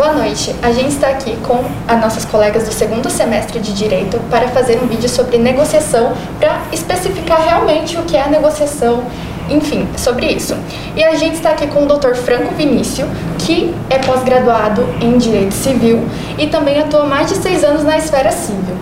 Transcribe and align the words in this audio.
Boa 0.00 0.14
noite. 0.14 0.56
A 0.62 0.72
gente 0.72 0.94
está 0.94 1.08
aqui 1.08 1.36
com 1.46 1.62
as 1.86 2.00
nossas 2.00 2.24
colegas 2.24 2.64
do 2.66 2.72
segundo 2.72 3.10
semestre 3.10 3.60
de 3.60 3.74
Direito 3.74 4.18
para 4.30 4.48
fazer 4.48 4.82
um 4.82 4.86
vídeo 4.86 5.10
sobre 5.10 5.36
negociação 5.36 6.14
para 6.38 6.58
especificar 6.72 7.38
realmente 7.44 7.98
o 7.98 8.02
que 8.04 8.16
é 8.16 8.22
a 8.22 8.28
negociação, 8.28 9.04
enfim, 9.50 9.86
sobre 9.98 10.24
isso. 10.32 10.56
E 10.96 11.04
a 11.04 11.14
gente 11.16 11.34
está 11.34 11.50
aqui 11.50 11.66
com 11.66 11.84
o 11.84 11.86
Dr. 11.86 12.14
Franco 12.14 12.54
Vinícius, 12.54 13.06
que 13.40 13.74
é 13.90 13.98
pós-graduado 13.98 14.88
em 15.02 15.18
Direito 15.18 15.52
Civil 15.52 16.02
e 16.38 16.46
também 16.46 16.78
atua 16.78 17.04
mais 17.04 17.28
de 17.28 17.36
seis 17.36 17.62
anos 17.62 17.84
na 17.84 17.98
esfera 17.98 18.32
civil. 18.32 18.76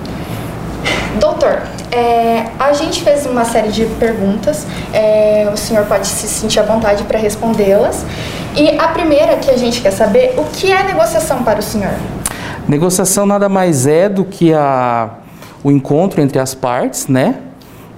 Doutor, 1.18 1.62
é, 1.90 2.46
a 2.58 2.72
gente 2.72 3.02
fez 3.02 3.26
uma 3.26 3.44
série 3.44 3.70
de 3.70 3.84
perguntas, 3.98 4.66
é, 4.92 5.48
o 5.52 5.56
senhor 5.56 5.84
pode 5.86 6.06
se 6.06 6.28
sentir 6.28 6.60
à 6.60 6.62
vontade 6.62 7.02
para 7.04 7.18
respondê-las. 7.18 8.04
E 8.56 8.78
a 8.78 8.88
primeira 8.88 9.36
que 9.36 9.50
a 9.50 9.56
gente 9.56 9.80
quer 9.80 9.90
saber, 9.90 10.34
o 10.36 10.44
que 10.44 10.70
é 10.70 10.82
negociação 10.84 11.42
para 11.42 11.58
o 11.58 11.62
senhor? 11.62 11.92
Negociação 12.68 13.26
nada 13.26 13.48
mais 13.48 13.86
é 13.86 14.08
do 14.08 14.24
que 14.24 14.52
a, 14.52 15.10
o 15.62 15.70
encontro 15.70 16.20
entre 16.20 16.38
as 16.38 16.54
partes, 16.54 17.08
né? 17.08 17.36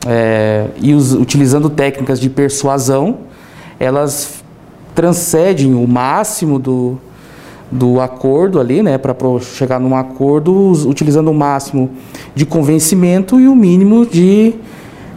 É, 0.06 0.66
e 0.80 0.94
os, 0.94 1.12
utilizando 1.12 1.68
técnicas 1.68 2.18
de 2.18 2.30
persuasão, 2.30 3.18
elas 3.78 4.42
transcendem 4.94 5.74
o 5.74 5.86
máximo 5.86 6.58
do, 6.58 6.98
do 7.70 8.00
acordo 8.00 8.58
ali, 8.58 8.82
né, 8.82 8.98
para 8.98 9.14
chegar 9.40 9.78
num 9.78 9.94
acordo, 9.94 10.72
utilizando 10.88 11.30
o 11.30 11.34
máximo 11.34 11.90
de 12.34 12.44
convencimento 12.44 13.38
e 13.38 13.46
o 13.46 13.54
mínimo 13.54 14.04
de, 14.04 14.54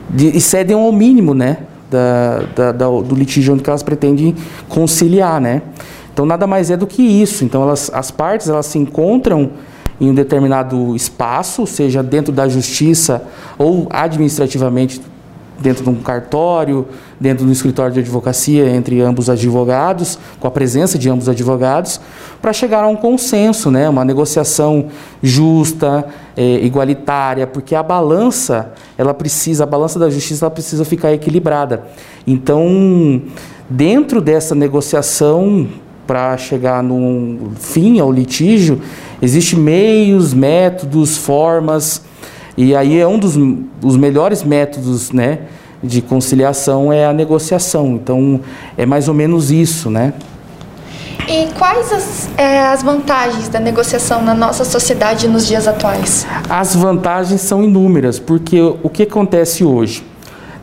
de 0.10 0.38
e 0.38 0.40
cedem 0.40 0.76
ao 0.76 0.92
mínimo, 0.92 1.34
né, 1.34 1.58
da, 1.90 2.44
da, 2.56 2.72
da, 2.72 2.86
do 2.86 3.16
litígio 3.16 3.54
onde 3.54 3.64
elas 3.68 3.84
pretendem 3.84 4.36
conciliar, 4.70 5.42
né? 5.42 5.62
Então 6.14 6.26
nada 6.26 6.46
mais 6.46 6.70
é 6.70 6.78
do 6.78 6.86
que 6.86 7.02
isso. 7.02 7.44
Então 7.44 7.64
elas, 7.64 7.90
as 7.94 8.12
partes 8.12 8.48
elas 8.48 8.68
se 8.68 8.78
encontram 8.78 9.52
em 10.00 10.10
um 10.10 10.14
determinado 10.14 10.96
espaço, 10.96 11.66
seja 11.66 12.04
dentro 12.04 12.32
da 12.32 12.48
justiça 12.48 13.24
ou 13.58 13.88
administrativamente 13.90 15.02
dentro 15.60 15.84
de 15.84 15.90
um 15.90 15.96
cartório, 15.96 16.88
dentro 17.20 17.46
do 17.46 17.52
escritório 17.52 17.94
de 17.94 18.00
advocacia 18.00 18.70
entre 18.70 19.02
ambos 19.02 19.30
advogados, 19.30 20.20
com 20.40 20.48
a 20.48 20.52
presença 20.52 20.98
de 20.98 21.10
ambos 21.10 21.30
advogados, 21.30 22.00
para 22.42 22.52
chegar 22.52 22.84
a 22.84 22.88
um 22.88 22.96
consenso, 22.96 23.72
né, 23.72 23.88
uma 23.88 24.04
negociação 24.04 24.88
justa, 25.22 26.06
é, 26.36 26.56
igualitária, 26.66 27.48
porque 27.48 27.76
a 27.76 27.84
balança, 27.84 28.74
ela 28.98 29.14
precisa, 29.14 29.64
a 29.64 29.68
balança 29.68 29.98
da 30.00 30.10
justiça, 30.10 30.46
ela 30.46 30.52
precisa 30.52 30.84
ficar 30.84 31.14
equilibrada. 31.14 31.84
Então, 32.26 33.22
dentro 33.70 34.20
dessa 34.20 34.54
negociação 34.54 35.68
para 36.06 36.38
chegar 36.38 36.84
num 36.84 37.52
fim 37.56 38.00
ao 38.00 38.12
litígio, 38.12 38.82
existem 39.22 39.58
meios, 39.58 40.34
métodos, 40.34 41.18
formas 41.18 42.02
e 42.58 42.76
aí 42.76 43.00
é 43.00 43.08
um 43.08 43.18
dos 43.18 43.36
os 43.82 43.98
melhores 43.98 44.44
métodos, 44.44 45.12
né, 45.12 45.40
de 45.84 46.02
conciliação 46.02 46.94
é 46.94 47.06
a 47.06 47.14
negociação. 47.14 47.96
Então 47.96 48.40
é 48.78 48.86
mais 48.86 49.08
ou 49.08 49.14
menos 49.14 49.52
isso, 49.52 49.90
né? 49.90 50.14
E 51.28 51.48
quais 51.58 51.92
as, 51.92 52.30
é, 52.38 52.68
as 52.68 52.84
vantagens 52.84 53.48
da 53.48 53.60
negociação 53.60 54.22
na 54.22 54.34
nossa 54.34 54.66
sociedade 54.66 55.28
nos 55.28 55.48
dias 55.48 55.68
atuais? 55.68 56.28
As 56.50 56.76
vantagens 56.76 57.42
são 57.42 57.64
inúmeras, 57.64 58.20
porque 58.20 58.60
o 58.62 58.90
que 58.90 59.04
acontece 59.04 59.64
hoje? 59.64 60.04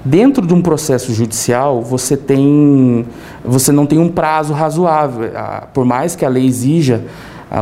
Dentro 0.04 0.46
de 0.46 0.54
um 0.54 0.62
processo 0.62 1.12
judicial, 1.12 1.82
você 1.82 2.16
tem, 2.16 3.06
você 3.44 3.72
não 3.72 3.86
tem 3.86 3.98
um 3.98 4.08
prazo 4.08 4.52
razoável. 4.52 5.30
Por 5.72 5.84
mais 5.84 6.14
que 6.14 6.24
a 6.24 6.28
lei 6.28 6.46
exija 6.46 7.04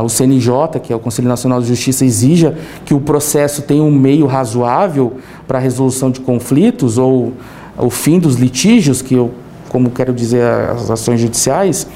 o 0.01 0.07
CNJ, 0.07 0.79
que 0.83 0.93
é 0.93 0.95
o 0.95 0.99
Conselho 0.99 1.27
Nacional 1.27 1.59
de 1.61 1.67
Justiça, 1.67 2.05
exija 2.05 2.55
que 2.85 2.93
o 2.93 2.99
processo 2.99 3.63
tenha 3.63 3.81
um 3.81 3.91
meio 3.91 4.27
razoável 4.27 5.13
para 5.47 5.57
a 5.57 5.61
resolução 5.61 6.11
de 6.11 6.19
conflitos 6.19 6.97
ou 6.97 7.33
o 7.75 7.89
fim 7.89 8.19
dos 8.19 8.35
litígios, 8.35 9.01
que 9.01 9.15
eu, 9.15 9.31
como 9.69 9.89
quero 9.89 10.13
dizer, 10.13 10.43
as 10.43 10.91
ações 10.91 11.19
judiciais, 11.19 11.87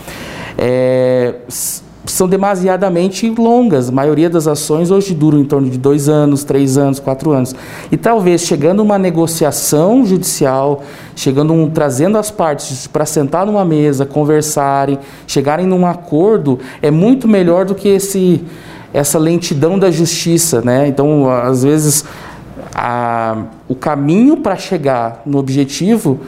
é, 0.58 1.36
são 2.06 2.28
demasiadamente 2.28 3.30
longas. 3.30 3.90
A 3.90 3.92
maioria 3.92 4.30
das 4.30 4.48
ações 4.48 4.92
hoje 4.92 5.14
duram 5.14 5.40
em 5.40 5.46
torno 5.46 5.70
de 5.70 5.78
dois 5.78 6.10
anos, 6.10 6.44
três 6.44 6.78
anos, 6.78 7.00
quatro 7.00 7.32
anos. 7.32 7.56
E 7.92 7.98
talvez 7.98 8.42
chegando 8.42 8.82
uma 8.82 8.98
negociação 8.98 10.06
judicial, 10.06 10.84
chegando 11.16 11.54
um, 11.54 11.70
trazendo 11.70 12.18
as 12.18 12.30
partes 12.30 12.88
para 12.88 13.06
sentar 13.06 13.46
numa 13.46 13.64
mesa, 13.64 14.06
conversarem, 14.06 15.00
chegarem 15.26 15.66
num 15.66 15.86
acordo, 15.86 16.60
é 16.82 16.92
muito 16.92 17.28
melhor 17.28 17.66
do 17.66 17.76
que 17.76 17.88
esse 17.88 18.44
essa 18.94 19.18
lentidão 19.18 19.80
da 19.80 19.90
justiça, 19.90 20.62
né? 20.62 20.88
Então, 20.88 21.28
às 21.28 21.64
vezes, 21.64 22.06
a, 22.76 23.38
o 23.68 23.74
caminho 23.74 24.38
para 24.38 24.56
chegar 24.56 25.24
no 25.26 25.40
objetivo 25.40 26.20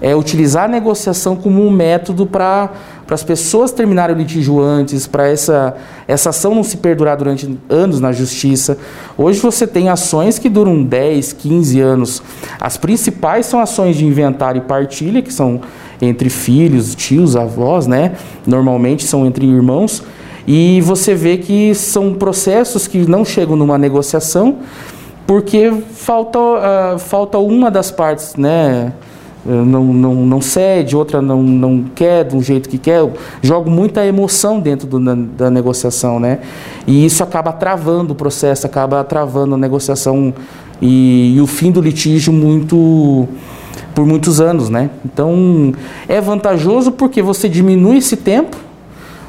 é 0.00 0.16
utilizar 0.16 0.64
a 0.64 0.68
negociação 0.68 1.36
como 1.36 1.64
um 1.64 1.70
método 1.70 2.26
para 2.26 2.70
as 3.10 3.22
pessoas 3.22 3.70
terminarem 3.70 4.14
o 4.16 4.18
litígio 4.18 4.60
antes, 4.60 5.06
para 5.06 5.28
essa, 5.28 5.74
essa 6.08 6.30
ação 6.30 6.54
não 6.54 6.62
se 6.62 6.78
perdurar 6.78 7.16
durante 7.16 7.58
anos 7.68 8.00
na 8.00 8.12
justiça. 8.12 8.78
Hoje 9.18 9.40
você 9.40 9.66
tem 9.66 9.88
ações 9.88 10.38
que 10.38 10.48
duram 10.48 10.82
10, 10.82 11.34
15 11.34 11.80
anos. 11.80 12.22
As 12.60 12.76
principais 12.76 13.46
são 13.46 13.60
ações 13.60 13.96
de 13.96 14.06
inventário 14.06 14.60
e 14.60 14.62
partilha, 14.62 15.20
que 15.20 15.32
são 15.32 15.60
entre 16.00 16.30
filhos, 16.30 16.94
tios, 16.94 17.36
avós, 17.36 17.86
né? 17.86 18.12
Normalmente 18.46 19.04
são 19.04 19.26
entre 19.26 19.44
irmãos. 19.44 20.02
E 20.46 20.80
você 20.80 21.14
vê 21.14 21.36
que 21.36 21.74
são 21.74 22.14
processos 22.14 22.86
que 22.86 22.98
não 23.08 23.24
chegam 23.24 23.54
numa 23.54 23.76
negociação 23.76 24.58
porque 25.26 25.72
falta, 25.92 26.38
uh, 26.40 26.98
falta 26.98 27.38
uma 27.38 27.70
das 27.70 27.88
partes, 27.90 28.34
né? 28.34 28.92
Eh, 29.46 29.50
não, 29.50 29.84
não, 29.84 30.14
não 30.14 30.40
cede, 30.40 30.94
outra 30.94 31.22
não, 31.22 31.42
não 31.42 31.84
quer 31.94 32.24
do 32.24 32.42
jeito 32.42 32.68
que 32.68 32.78
quer, 32.78 33.08
jogo 33.42 33.70
muita 33.70 34.04
emoção 34.04 34.60
dentro 34.60 34.86
do, 34.86 35.00
da, 35.00 35.14
da, 35.14 35.50
negociação, 35.50 36.20
né? 36.20 36.40
E 36.86 37.04
isso 37.06 37.22
acaba 37.22 37.52
travando 37.52 38.12
o 38.12 38.16
processo, 38.16 38.66
acaba 38.66 39.02
travando 39.02 39.54
a 39.54 39.58
negociação 39.58 40.34
e, 40.80 41.34
e, 41.36 41.40
o 41.40 41.46
fim 41.46 41.70
do 41.70 41.80
litígio 41.80 42.32
muito 42.32 43.26
por 43.94 44.04
muitos 44.06 44.40
anos, 44.40 44.68
né? 44.68 44.90
Então 45.04 45.72
é 46.06 46.20
vantajoso 46.20 46.92
porque 46.92 47.22
você 47.22 47.48
diminui 47.48 47.98
esse 47.98 48.16
tempo, 48.16 48.56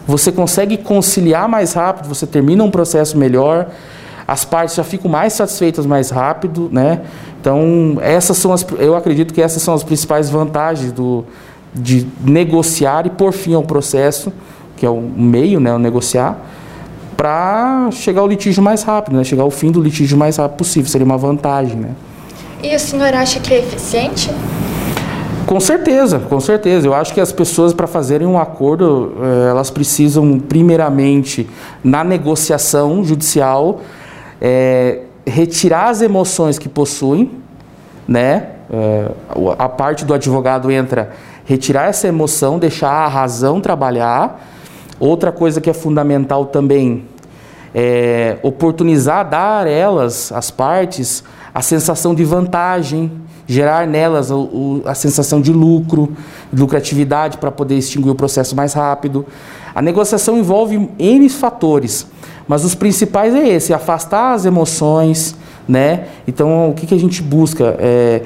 você 0.06 0.32
consegue 0.32 0.76
conciliar 0.78 1.48
mais 1.48 1.74
rápido, 1.74 2.08
você 2.10 2.28
termina 2.28 2.64
um 2.64 2.72
processo 2.72 3.18
melhor, 3.18 3.70
as 4.32 4.46
partes 4.46 4.76
já 4.76 4.84
ficam 4.84 5.12
mais 5.12 5.34
satisfeitas 5.34 5.86
mais 5.86 6.10
rápido, 6.10 6.70
né? 6.72 7.02
Então, 7.42 7.98
essas 8.00 8.38
são 8.38 8.54
as, 8.54 8.66
eu 8.80 8.96
acredito 8.96 9.34
que 9.34 9.42
essas 9.42 9.62
são 9.62 9.74
as 9.74 9.84
principais 9.84 10.30
vantagens 10.30 10.94
do, 10.94 11.26
de 11.74 12.08
negociar 12.24 13.06
e 13.06 13.10
por 13.10 13.34
fim 13.34 13.54
ao 13.54 13.64
processo, 13.64 14.32
que 14.78 14.86
é 14.86 14.90
o 14.90 15.02
meio, 15.02 15.60
né, 15.60 15.74
o 15.74 15.78
negociar, 15.78 16.40
para 17.18 17.90
chegar 17.92 18.22
ao 18.22 18.28
litígio 18.28 18.64
mais 18.64 18.84
rápido, 18.84 19.18
né, 19.18 19.26
chegar 19.26 19.44
ao 19.44 19.52
fim 19.52 19.70
do 19.70 19.82
litígio 19.82 20.18
mais 20.18 20.38
rápido 20.38 20.60
possível, 20.60 20.90
seria 20.90 21.04
uma 21.04 21.18
vantagem, 21.18 21.76
né? 21.76 21.90
E 22.64 22.74
o 22.74 22.80
senhor 22.80 23.14
acha 23.14 23.38
que 23.42 23.54
é 23.54 23.60
eficiente? 23.60 24.32
Com 25.46 25.60
certeza, 25.60 26.20
com 26.20 26.40
certeza. 26.40 26.88
Eu 26.88 26.94
acho 26.94 27.14
que 27.14 27.20
as 27.20 27.34
pessoas, 27.34 27.74
para 27.74 27.88
fazerem 27.88 28.26
um 28.26 28.40
acordo, 28.40 29.14
eh, 29.22 29.50
elas 29.50 29.70
precisam, 29.70 30.40
primeiramente, 30.40 31.50
na 31.84 32.04
negociação 32.04 33.04
judicial, 33.04 33.82
é, 34.42 35.02
retirar 35.26 35.90
as 35.90 36.02
emoções 36.02 36.58
que 36.58 36.68
possuem, 36.68 37.32
né? 38.08 38.48
É, 38.74 39.12
a 39.60 39.70
parte 39.70 40.04
do 40.04 40.14
advogado 40.14 40.72
entra 40.72 41.12
retirar 41.46 41.88
essa 41.88 42.08
emoção, 42.08 42.58
deixar 42.58 42.92
a 42.92 43.08
razão 43.08 43.60
trabalhar. 43.60 44.48
Outra 45.00 45.32
coisa 45.32 45.60
que 45.60 45.70
é 45.70 45.74
fundamental 45.74 46.46
também 46.46 47.06
é 47.74 48.38
oportunizar, 48.42 49.30
dar 49.30 49.66
a 49.66 49.70
elas, 49.70 50.32
as 50.32 50.52
partes, 50.52 51.24
a 51.54 51.62
sensação 51.62 52.14
de 52.16 52.24
vantagem, 52.24 53.12
gerar 53.48 53.86
nelas 53.88 54.30
a 54.86 54.94
sensação 54.94 55.42
de 55.42 55.52
lucro, 55.52 56.16
lucratividade 56.54 57.38
para 57.38 57.52
poder 57.52 57.76
extinguir 57.78 58.12
o 58.12 58.16
processo 58.16 58.56
mais 58.56 58.74
rápido. 58.74 59.26
A 59.74 59.82
negociação 59.82 60.38
envolve 60.38 60.90
N 60.98 61.30
fatores. 61.30 62.08
Mas 62.48 62.66
os 62.66 62.76
principais 62.76 63.34
é 63.34 63.48
esse, 63.48 63.74
afastar 63.74 64.34
as 64.34 64.46
emoções, 64.46 65.36
né? 65.68 66.08
Então, 66.28 66.70
o 66.70 66.74
que, 66.74 66.86
que 66.88 66.94
a 66.94 67.00
gente 67.00 67.22
busca? 67.22 67.76
É 67.80 68.22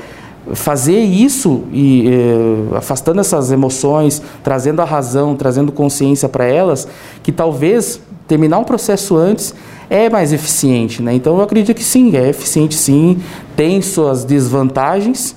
fazer 0.54 1.00
isso 1.00 1.64
e 1.74 2.08
é, 2.08 2.78
afastando 2.78 3.20
essas 3.20 3.52
emoções, 3.52 4.22
trazendo 4.44 4.82
a 4.82 4.86
razão, 4.86 5.36
trazendo 5.36 5.72
consciência 5.72 6.30
para 6.30 6.46
elas, 6.46 6.88
que 7.24 7.32
talvez 7.32 8.00
terminar 8.28 8.60
um 8.60 8.64
processo 8.64 9.16
antes 9.16 9.54
é 9.90 10.10
mais 10.10 10.34
eficiente, 10.34 11.02
né? 11.02 11.14
Então 11.14 11.38
eu 11.38 11.42
acredito 11.42 11.76
que 11.76 11.84
sim, 11.84 12.16
é 12.16 12.30
eficiente 12.30 12.76
sim, 12.76 13.20
tem 13.56 13.82
suas 13.82 14.24
desvantagens, 14.24 15.36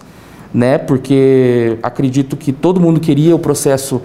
né? 0.52 0.78
Porque 0.78 1.78
acredito 1.82 2.36
que 2.36 2.52
todo 2.52 2.80
mundo 2.80 3.00
queria 3.00 3.34
o 3.34 3.38
processo, 3.38 4.00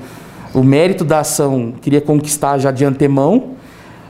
o 0.54 0.64
mérito 0.64 1.04
da 1.04 1.20
ação, 1.20 1.74
queria 1.82 2.02
conquistar 2.02 2.58
já 2.58 2.72
de 2.72 2.86
antemão, 2.86 3.54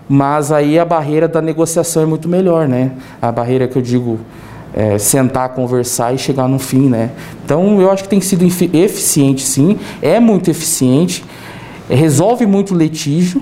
mas 0.09 0.51
aí 0.51 0.77
a 0.77 0.85
barreira 0.85 1.27
da 1.27 1.41
negociação 1.41 2.03
é 2.03 2.05
muito 2.05 2.27
melhor, 2.27 2.67
né? 2.67 2.91
A 3.21 3.31
barreira 3.31 3.67
que 3.67 3.77
eu 3.77 3.81
digo 3.81 4.19
é, 4.73 4.97
sentar, 4.97 5.49
conversar 5.49 6.13
e 6.13 6.17
chegar 6.17 6.47
no 6.47 6.59
fim, 6.59 6.89
né? 6.89 7.11
Então 7.45 7.79
eu 7.79 7.89
acho 7.89 8.03
que 8.03 8.09
tem 8.09 8.19
sido 8.19 8.43
eficiente, 8.45 9.43
sim, 9.43 9.79
é 10.01 10.19
muito 10.19 10.49
eficiente, 10.49 11.23
resolve 11.89 12.45
muito 12.45 12.75
litígio 12.75 13.41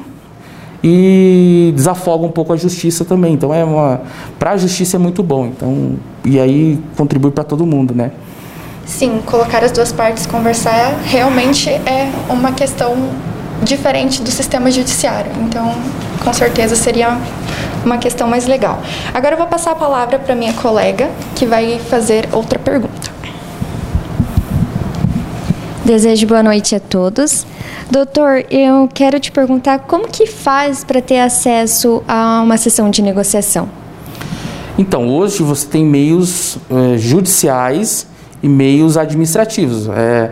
e 0.83 1.71
desafoga 1.75 2.25
um 2.25 2.31
pouco 2.31 2.53
a 2.53 2.57
justiça 2.57 3.05
também. 3.05 3.33
Então 3.33 3.53
é 3.53 3.63
uma 3.63 4.01
para 4.37 4.51
a 4.51 4.57
justiça 4.57 4.97
é 4.97 4.99
muito 4.99 5.23
bom. 5.23 5.47
Então 5.47 5.95
e 6.23 6.39
aí 6.39 6.79
contribui 6.95 7.31
para 7.31 7.43
todo 7.43 7.65
mundo, 7.65 7.95
né? 7.95 8.11
Sim, 8.91 9.21
colocar 9.25 9.63
as 9.63 9.71
duas 9.71 9.91
partes 9.91 10.25
conversar 10.25 10.99
realmente 11.05 11.69
é 11.69 12.11
uma 12.29 12.51
questão 12.51 12.93
diferente 13.63 14.21
do 14.21 14.29
sistema 14.29 14.69
judiciário. 14.69 15.31
Então, 15.39 15.73
com 16.23 16.33
certeza 16.33 16.75
seria 16.75 17.17
uma 17.85 17.97
questão 17.97 18.27
mais 18.27 18.45
legal. 18.45 18.79
Agora 19.13 19.33
eu 19.33 19.37
vou 19.37 19.47
passar 19.47 19.71
a 19.71 19.75
palavra 19.75 20.19
para 20.19 20.35
minha 20.35 20.53
colega, 20.53 21.09
que 21.35 21.45
vai 21.45 21.79
fazer 21.79 22.27
outra 22.33 22.59
pergunta. 22.59 23.09
Desejo 25.85 26.27
boa 26.27 26.43
noite 26.43 26.75
a 26.75 26.79
todos. 26.79 27.47
Doutor, 27.89 28.43
eu 28.51 28.89
quero 28.93 29.21
te 29.21 29.31
perguntar 29.31 29.79
como 29.79 30.07
que 30.07 30.27
faz 30.27 30.83
para 30.83 31.01
ter 31.01 31.21
acesso 31.21 32.03
a 32.07 32.41
uma 32.43 32.57
sessão 32.57 32.89
de 32.89 33.01
negociação? 33.01 33.69
Então, 34.77 35.07
hoje 35.07 35.41
você 35.41 35.65
tem 35.65 35.85
meios 35.85 36.57
é, 36.69 36.97
judiciais 36.97 38.10
e 38.41 38.49
meios 38.49 38.97
administrativos. 38.97 39.87
É, 39.89 40.31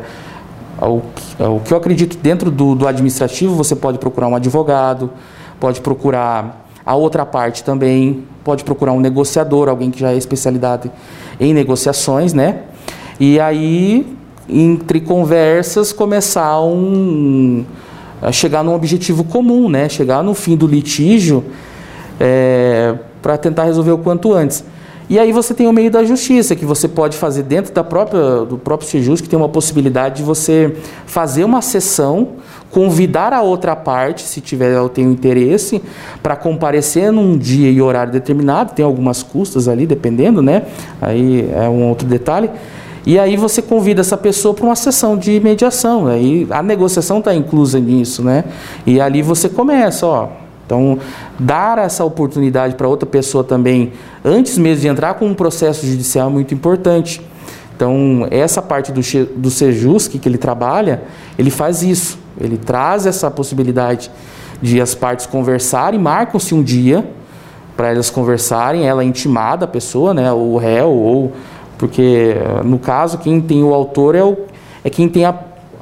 o, 0.82 1.02
o 1.40 1.60
que 1.60 1.74
eu 1.74 1.78
acredito 1.78 2.18
dentro 2.18 2.50
do, 2.50 2.76
do 2.76 2.88
administrativo, 2.88 3.54
você 3.56 3.76
pode 3.76 3.98
procurar 3.98 4.28
um 4.28 4.36
advogado, 4.36 5.12
pode 5.60 5.82
procurar 5.82 6.66
a 6.86 6.96
outra 6.96 7.26
parte 7.26 7.64
também, 7.64 8.24
pode 8.44 8.64
procurar 8.64 8.94
um 8.94 9.00
negociador, 9.00 9.70
alguém 9.70 9.92
que 9.92 10.00
já 10.00 10.12
é 10.12 10.18
especialidade 10.18 10.92
em 11.40 11.54
negociações, 11.54 12.34
né? 12.34 12.64
E 13.20 13.40
aí, 13.40 14.18
entre 14.48 15.02
conversas, 15.02 15.92
começar 15.92 16.60
um, 16.62 17.66
a 18.22 18.32
chegar 18.32 18.64
num 18.64 18.74
objetivo 18.74 19.24
comum, 19.24 19.70
né? 19.70 19.90
Chegar 19.90 20.24
no 20.24 20.34
fim 20.34 20.56
do 20.56 20.66
litígio 20.66 21.44
é, 22.20 22.96
para 23.22 23.38
tentar 23.38 23.66
resolver 23.66 23.92
o 23.92 23.98
quanto 23.98 24.34
antes. 24.34 24.64
E 25.10 25.18
aí 25.18 25.32
você 25.32 25.56
tem 25.56 25.68
o 25.68 25.74
meio 25.74 25.90
da 25.90 26.04
justiça, 26.04 26.56
que 26.56 26.64
você 26.64 26.88
pode 26.88 27.18
fazer 27.18 27.42
dentro 27.42 27.74
da 27.74 27.84
própria, 27.84 28.46
do 28.46 28.60
próprio 28.60 28.88
Sejus, 28.88 29.20
que 29.20 29.28
tem 29.28 29.40
uma 29.40 29.50
possibilidade 29.50 30.18
de 30.18 30.24
você 30.24 30.76
fazer 31.08 31.44
uma 31.44 31.64
sessão, 31.64 32.28
convidar 32.70 33.34
a 33.34 33.42
outra 33.42 33.76
parte, 33.76 34.22
se 34.22 34.40
tiver 34.40 34.80
ou 34.80 34.88
tem 34.88 35.06
interesse, 35.06 35.82
para 36.22 36.36
comparecer 36.36 37.12
num 37.12 37.36
dia 37.36 37.72
e 37.72 37.82
horário 37.82 38.14
determinado, 38.14 38.74
tem 38.76 38.86
algumas 38.86 39.24
custas 39.24 39.68
ali, 39.68 39.88
dependendo, 39.88 40.44
né? 40.44 40.64
Aí 41.02 41.50
é 41.56 41.68
um 41.68 41.90
outro 41.90 42.08
detalhe. 42.08 42.52
E 43.04 43.18
aí 43.18 43.36
você 43.36 43.64
convida 43.64 44.02
essa 44.02 44.16
pessoa 44.16 44.54
para 44.54 44.66
uma 44.66 44.76
sessão 44.76 45.18
de 45.18 45.40
mediação, 45.40 46.06
aí 46.06 46.46
a 46.52 46.62
negociação 46.62 47.18
está 47.18 47.34
inclusa 47.34 47.80
nisso, 47.80 48.24
né? 48.24 48.44
E 48.86 49.02
ali 49.02 49.24
você 49.24 49.50
começa, 49.50 50.06
ó, 50.06 50.28
então, 50.70 51.00
dar 51.40 51.80
essa 51.80 52.06
oportunidade 52.06 52.76
para 52.76 52.88
outra 52.88 53.10
pessoa 53.10 53.44
também, 53.44 53.92
antes 54.24 54.56
mesmo 54.56 54.82
de 54.82 54.88
entrar 54.88 55.16
com 55.16 55.26
um 55.26 55.34
processo 55.34 55.84
judicial, 55.84 56.30
é 56.30 56.32
muito 56.32 56.54
importante. 56.54 57.20
Então, 57.76 58.28
essa 58.30 58.62
parte 58.62 58.92
do, 58.92 59.02
do 59.36 59.50
Sejusc 59.50 60.12
que 60.20 60.30
ele 60.30 60.38
trabalha, 60.38 61.02
ele 61.40 61.50
faz 61.50 61.82
isso. 61.82 62.20
Ele 62.40 62.56
traz 62.56 63.08
essa 63.08 63.32
possibilidade 63.32 64.12
de 64.62 64.80
as 64.80 64.94
partes 64.94 65.26
conversarem, 65.26 66.00
marcam-se 66.00 66.54
um 66.54 66.62
dia 66.62 67.04
para 67.76 67.90
elas 67.90 68.12
conversarem, 68.12 68.86
ela 68.86 69.02
é 69.02 69.06
intimada, 69.06 69.66
a 69.66 69.68
pessoa, 69.68 70.14
né, 70.14 70.32
o 70.32 70.56
réu, 70.58 70.92
ou 70.92 71.32
porque 71.80 72.36
no 72.64 72.78
caso 72.78 73.18
quem 73.18 73.42
tem 73.42 73.64
o 73.64 73.74
autor 73.74 74.14
é, 74.14 74.24
o, 74.24 74.38
é 74.84 74.90
quem 74.92 75.10
tem 75.10 75.26
a, 75.26 75.34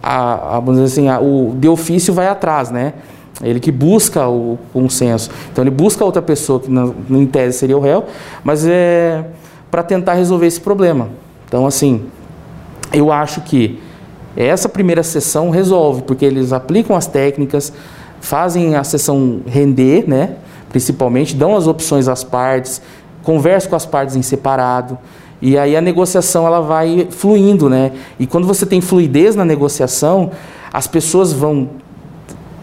a, 0.01 0.55
a 0.55 0.59
vamos 0.61 0.79
dizer 0.81 0.85
assim, 0.85 1.09
a, 1.09 1.19
o 1.19 1.53
de 1.57 1.67
ofício 1.67 2.13
vai 2.13 2.27
atrás, 2.27 2.71
né? 2.71 2.93
Ele 3.41 3.59
que 3.59 3.71
busca 3.71 4.27
o 4.27 4.57
consenso. 4.73 5.29
Então 5.51 5.63
ele 5.63 5.71
busca 5.71 6.03
outra 6.03 6.21
pessoa, 6.21 6.59
que 6.59 6.71
na, 6.71 6.91
em 7.09 7.25
tese 7.25 7.57
seria 7.57 7.77
o 7.77 7.81
réu, 7.81 8.05
mas 8.43 8.65
é 8.65 9.25
para 9.69 9.83
tentar 9.83 10.13
resolver 10.13 10.47
esse 10.47 10.59
problema. 10.59 11.09
Então, 11.47 11.65
assim, 11.67 12.05
eu 12.91 13.11
acho 13.11 13.41
que 13.41 13.79
essa 14.35 14.67
primeira 14.69 15.03
sessão 15.03 15.49
resolve, 15.49 16.03
porque 16.03 16.25
eles 16.25 16.53
aplicam 16.53 16.95
as 16.95 17.07
técnicas, 17.07 17.71
fazem 18.19 18.75
a 18.75 18.83
sessão 18.83 19.41
render, 19.45 20.07
né? 20.07 20.35
Principalmente, 20.69 21.35
dão 21.35 21.55
as 21.55 21.67
opções 21.67 22.07
às 22.07 22.23
partes, 22.23 22.81
conversam 23.23 23.69
com 23.69 23.75
as 23.75 23.85
partes 23.85 24.15
em 24.15 24.21
separado. 24.21 24.97
E 25.41 25.57
aí 25.57 25.75
a 25.75 25.81
negociação 25.81 26.45
ela 26.47 26.61
vai 26.61 27.07
fluindo, 27.11 27.69
né? 27.69 27.91
E 28.19 28.25
quando 28.25 28.47
você 28.47 28.65
tem 28.65 28.81
fluidez 28.81 29.35
na 29.35 29.45
negociação, 29.45 30.31
as 30.73 30.87
pessoas 30.87 31.31
vão 31.31 31.69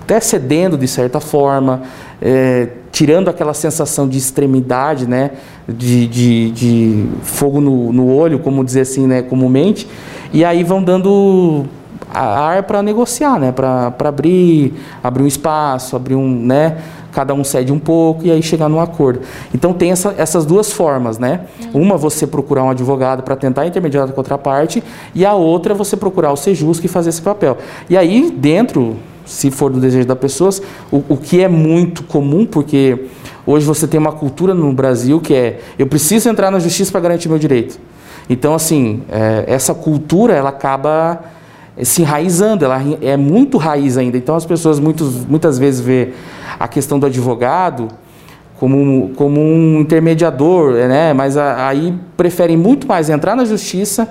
até 0.04 0.20
cedendo 0.20 0.76
de 0.76 0.86
certa 0.86 1.18
forma, 1.18 1.82
é, 2.20 2.68
tirando 2.92 3.28
aquela 3.28 3.54
sensação 3.54 4.06
de 4.06 4.18
extremidade, 4.18 5.08
né, 5.08 5.30
de, 5.66 6.06
de, 6.06 6.50
de 6.50 7.06
fogo 7.22 7.58
no, 7.58 7.90
no, 7.90 8.14
olho, 8.14 8.38
como 8.38 8.62
dizer 8.62 8.82
assim, 8.82 9.06
né, 9.06 9.22
comumente, 9.22 9.88
e 10.30 10.44
aí 10.44 10.62
vão 10.62 10.82
dando 10.82 11.64
ar 12.12 12.64
para 12.64 12.82
negociar, 12.82 13.40
né, 13.40 13.50
para 13.50 13.94
abrir, 13.98 14.74
abrir 15.02 15.22
um 15.22 15.26
espaço, 15.26 15.96
abrir 15.96 16.16
um, 16.16 16.28
né, 16.28 16.76
cada 17.10 17.32
um 17.32 17.42
cede 17.42 17.72
um 17.72 17.78
pouco 17.78 18.26
e 18.26 18.30
aí 18.30 18.42
chegar 18.42 18.68
num 18.68 18.80
acordo. 18.80 19.20
Então 19.54 19.72
tem 19.72 19.90
essa, 19.90 20.14
essas 20.18 20.44
duas 20.44 20.72
formas, 20.72 21.16
né? 21.16 21.42
Uma 21.72 21.96
você 21.96 22.26
procurar 22.26 22.64
um 22.64 22.70
advogado 22.70 23.22
para 23.22 23.36
tentar 23.36 23.64
intermediar 23.66 24.08
a 24.08 24.12
outra 24.16 24.36
parte 24.36 24.82
e 25.14 25.24
a 25.24 25.32
outra 25.32 25.74
você 25.74 25.96
procurar 25.96 26.32
o 26.32 26.36
Sejusc 26.36 26.84
e 26.84 26.88
fazer 26.88 27.10
esse 27.10 27.22
papel. 27.22 27.56
E 27.88 27.96
aí 27.96 28.32
dentro 28.32 28.96
se 29.24 29.50
for 29.50 29.70
do 29.70 29.80
desejo 29.80 30.06
das 30.06 30.18
pessoas, 30.18 30.60
o, 30.90 31.02
o 31.08 31.16
que 31.16 31.42
é 31.42 31.48
muito 31.48 32.02
comum, 32.04 32.44
porque 32.44 33.06
hoje 33.46 33.64
você 33.66 33.86
tem 33.86 33.98
uma 33.98 34.12
cultura 34.12 34.54
no 34.54 34.72
Brasil 34.72 35.20
que 35.20 35.34
é 35.34 35.60
eu 35.78 35.86
preciso 35.86 36.28
entrar 36.28 36.50
na 36.50 36.58
justiça 36.58 36.92
para 36.92 37.00
garantir 37.00 37.28
meu 37.28 37.38
direito. 37.38 37.78
Então, 38.28 38.54
assim, 38.54 39.02
é, 39.10 39.44
essa 39.46 39.74
cultura 39.74 40.34
ela 40.34 40.48
acaba 40.48 41.24
se 41.82 42.02
enraizando, 42.02 42.64
ela 42.64 42.80
é 43.02 43.16
muito 43.16 43.58
raiz 43.58 43.98
ainda. 43.98 44.16
Então, 44.16 44.36
as 44.36 44.46
pessoas 44.46 44.78
muitos, 44.78 45.26
muitas 45.26 45.58
vezes 45.58 45.80
vê 45.80 46.10
a 46.58 46.68
questão 46.68 46.98
do 46.98 47.06
advogado 47.06 47.88
como, 48.58 49.10
como 49.16 49.40
um 49.40 49.80
intermediador, 49.80 50.72
né? 50.72 51.12
mas 51.12 51.36
a, 51.36 51.66
aí 51.68 51.94
preferem 52.16 52.56
muito 52.56 52.86
mais 52.86 53.10
entrar 53.10 53.34
na 53.34 53.44
justiça 53.44 54.08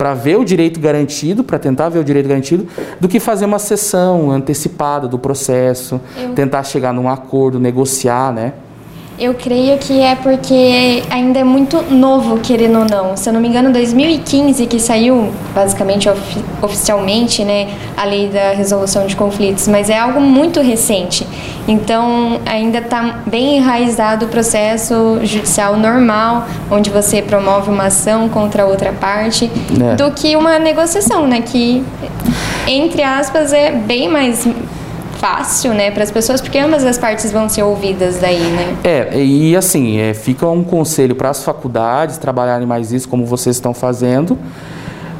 para 0.00 0.14
ver 0.14 0.38
o 0.38 0.44
direito 0.46 0.80
garantido, 0.80 1.44
para 1.44 1.58
tentar 1.58 1.90
ver 1.90 1.98
o 1.98 2.04
direito 2.04 2.26
garantido, 2.26 2.66
do 2.98 3.06
que 3.06 3.20
fazer 3.20 3.44
uma 3.44 3.58
sessão 3.58 4.30
antecipada 4.30 5.06
do 5.06 5.18
processo, 5.18 6.00
Eu... 6.16 6.32
tentar 6.32 6.62
chegar 6.62 6.90
num 6.90 7.06
acordo, 7.06 7.60
negociar, 7.60 8.32
né? 8.32 8.54
Eu 9.20 9.34
creio 9.34 9.76
que 9.76 10.00
é 10.00 10.14
porque 10.14 11.02
ainda 11.10 11.40
é 11.40 11.44
muito 11.44 11.82
novo, 11.92 12.38
querendo 12.38 12.78
ou 12.78 12.86
não. 12.86 13.18
Se 13.18 13.28
eu 13.28 13.34
não 13.34 13.40
me 13.40 13.48
engano, 13.48 13.70
2015 13.70 14.64
que 14.64 14.80
saiu, 14.80 15.30
basicamente 15.54 16.08
of 16.08 16.20
oficialmente, 16.62 17.44
né, 17.44 17.68
a 17.98 18.04
lei 18.04 18.28
da 18.28 18.52
resolução 18.52 19.06
de 19.06 19.14
conflitos, 19.14 19.68
mas 19.68 19.90
é 19.90 19.98
algo 19.98 20.22
muito 20.22 20.60
recente. 20.60 21.26
Então, 21.68 22.40
ainda 22.46 22.78
está 22.78 23.20
bem 23.26 23.58
enraizado 23.58 24.24
o 24.24 24.28
processo 24.28 25.20
judicial 25.22 25.76
normal, 25.76 26.46
onde 26.70 26.88
você 26.88 27.20
promove 27.20 27.70
uma 27.70 27.84
ação 27.84 28.26
contra 28.26 28.64
outra 28.64 28.90
parte, 28.90 29.50
é. 29.80 29.96
do 29.96 30.10
que 30.12 30.34
uma 30.34 30.58
negociação, 30.58 31.26
né, 31.26 31.42
que 31.42 31.84
entre 32.66 33.02
aspas 33.02 33.52
é 33.52 33.70
bem 33.70 34.08
mais 34.08 34.46
fácil, 35.20 35.74
né, 35.74 35.90
para 35.90 36.02
as 36.02 36.10
pessoas, 36.10 36.40
porque 36.40 36.58
ambas 36.58 36.82
as 36.82 36.96
partes 36.96 37.30
vão 37.30 37.46
ser 37.46 37.62
ouvidas 37.62 38.18
daí, 38.18 38.40
né? 38.40 38.76
É, 38.82 39.22
e 39.22 39.54
assim, 39.54 39.98
é, 39.98 40.14
fica 40.14 40.48
um 40.48 40.64
conselho 40.64 41.14
para 41.14 41.28
as 41.28 41.44
faculdades 41.44 42.16
trabalharem 42.16 42.66
mais 42.66 42.90
isso, 42.90 43.06
como 43.06 43.26
vocês 43.26 43.56
estão 43.56 43.74
fazendo, 43.74 44.38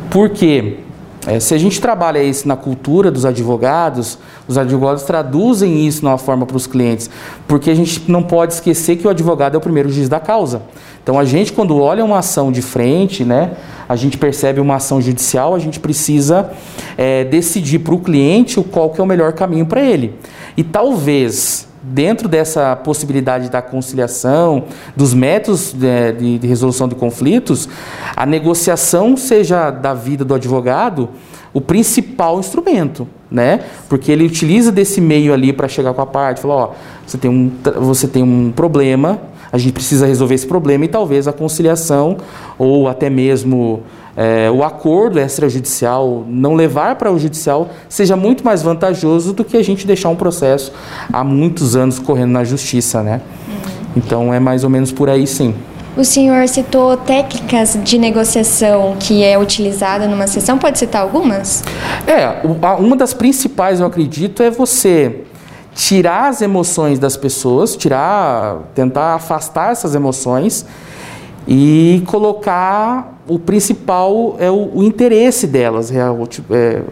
porque 0.09 0.79
é, 1.27 1.39
se 1.39 1.55
a 1.55 1.59
gente 1.59 1.81
trabalha 1.81 2.23
isso 2.23 2.49
na 2.49 2.57
cultura 2.57 3.11
dos 3.11 3.27
advogados, 3.27 4.19
os 4.49 4.57
advogados 4.57 5.03
traduzem 5.03 5.87
isso 5.87 6.03
numa 6.05 6.17
forma 6.17 6.47
para 6.47 6.57
os 6.57 6.67
clientes, 6.67 7.11
porque 7.47 7.71
a 7.71 7.75
gente 7.75 8.11
não 8.11 8.23
pode 8.23 8.55
esquecer 8.55 8.97
que 8.97 9.07
o 9.07 9.11
advogado 9.11 9.55
é 9.55 9.59
o 9.59 9.61
primeiro 9.61 9.91
juiz 9.91 10.09
da 10.09 10.19
causa. 10.19 10.63
Então 11.03 11.19
a 11.19 11.25
gente 11.25 11.53
quando 11.53 11.79
olha 11.79 12.05
uma 12.05 12.19
ação 12.19 12.51
de 12.51 12.63
frente, 12.63 13.25
né, 13.25 13.53
a 13.89 13.97
gente 13.97 14.17
percebe 14.17 14.61
uma 14.61 14.77
ação 14.77 15.01
judicial, 15.01 15.55
a 15.55 15.59
gente 15.59 15.79
precisa 15.79 16.51
é, 16.97 17.25
decidir 17.25 17.81
para 17.81 17.95
o 17.95 17.99
cliente 17.99 18.63
qual 18.63 18.91
que 18.91 19.01
é 19.01 19.05
o 19.05 19.07
melhor 19.07 19.33
caminho 19.35 19.67
para 19.67 19.83
ele. 19.83 20.15
E 20.57 20.65
talvez 20.65 21.70
dentro 21.83 22.29
dessa 22.29 22.77
possibilidade 22.77 23.51
da 23.51 23.63
conciliação, 23.63 24.65
dos 24.97 25.15
métodos 25.15 25.73
de, 25.73 26.13
de, 26.13 26.39
de 26.39 26.47
resolução 26.47 26.89
de 26.89 26.95
conflitos, 26.95 27.69
a 28.15 28.27
negociação 28.27 29.17
seja 29.17 29.71
da 29.71 29.95
vida 29.95 30.25
do 30.25 30.35
advogado 30.35 31.09
o 31.53 31.61
principal 31.61 32.39
instrumento, 32.39 33.09
né? 33.31 33.61
Porque 33.89 34.13
ele 34.13 34.25
utiliza 34.25 34.71
desse 34.71 35.01
meio 35.01 35.33
ali 35.33 35.53
para 35.53 35.67
chegar 35.67 35.93
com 35.93 36.01
a 36.01 36.07
parte, 36.07 36.41
falar, 36.41 36.55
ó, 36.55 36.71
você 37.07 37.19
tem 37.19 37.31
um, 37.31 37.51
você 37.81 38.07
tem 38.07 38.23
um 38.23 38.53
problema, 38.53 39.21
a 39.51 39.59
gente 39.59 39.73
precisa 39.73 40.07
resolver 40.07 40.37
esse 40.37 40.47
problema 40.47 40.85
e 40.85 40.89
talvez 40.89 41.27
a 41.27 41.33
conciliação 41.33 42.19
ou 42.57 42.89
até 42.89 43.11
mesmo 43.11 43.83
é, 44.21 44.51
o 44.51 44.63
acordo 44.63 45.19
extrajudicial, 45.19 46.27
não 46.29 46.53
levar 46.53 46.97
para 46.97 47.11
o 47.11 47.19
judicial, 47.19 47.71
seja 47.89 48.17
muito 48.17 48.45
mais 48.45 48.61
vantajoso 48.61 49.33
do 49.33 49.43
que 49.43 49.57
a 49.57 49.65
gente 49.65 49.87
deixar 49.87 50.11
um 50.11 50.15
processo 50.15 50.75
há 51.11 51.25
muitos 51.25 51.75
anos 51.75 51.99
correndo 51.99 52.33
na 52.33 52.45
justiça, 52.45 53.03
né? 53.03 53.23
Uhum. 53.49 53.57
Então 53.97 54.35
é 54.35 54.39
mais 54.39 54.63
ou 54.63 54.69
menos 54.69 54.93
por 54.93 55.09
aí 55.09 55.27
sim. 55.27 55.55
O 55.97 56.05
senhor 56.05 56.47
citou 56.49 56.99
técnicas 56.99 57.79
de 57.83 57.97
negociação 57.97 58.95
que 59.01 59.25
é 59.25 59.39
utilizada 59.39 60.07
numa 60.07 60.27
sessão, 60.27 60.59
pode 60.59 60.79
citar 60.79 61.01
algumas? 61.01 61.65
É, 62.07 62.47
uma 62.79 62.97
das 62.97 63.15
principais, 63.15 63.81
eu 63.81 63.87
acredito, 63.87 64.43
é 64.43 64.51
você 64.51 65.23
tirar 65.75 66.29
as 66.29 66.43
emoções 66.43 66.99
das 66.99 67.17
pessoas, 67.17 67.75
tirar, 67.75 68.59
tentar 68.75 69.15
afastar 69.15 69.73
essas 69.73 69.95
emoções 69.95 70.67
e 71.53 72.05
colocar 72.07 73.21
o 73.27 73.37
principal 73.37 74.37
é 74.39 74.49
o, 74.49 74.71
o 74.73 74.85
interesse 74.85 75.49
delas 75.49 75.91
é, 75.91 76.05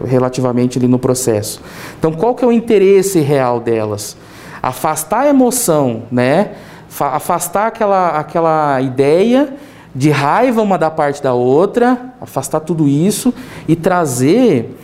relativamente 0.05 0.77
ali 0.77 0.85
no 0.85 0.99
processo. 0.99 1.61
Então, 1.97 2.11
qual 2.11 2.35
que 2.35 2.43
é 2.43 2.47
o 2.47 2.51
interesse 2.51 3.21
real 3.21 3.61
delas? 3.61 4.17
Afastar 4.61 5.21
a 5.21 5.29
emoção, 5.29 6.03
né? 6.11 6.55
afastar 6.99 7.67
aquela, 7.67 8.19
aquela 8.19 8.81
ideia 8.81 9.53
de 9.95 10.09
raiva 10.09 10.61
uma 10.61 10.77
da 10.77 10.91
parte 10.91 11.23
da 11.23 11.33
outra, 11.33 12.13
afastar 12.19 12.59
tudo 12.59 12.85
isso 12.85 13.33
e 13.65 13.77
trazer, 13.77 14.77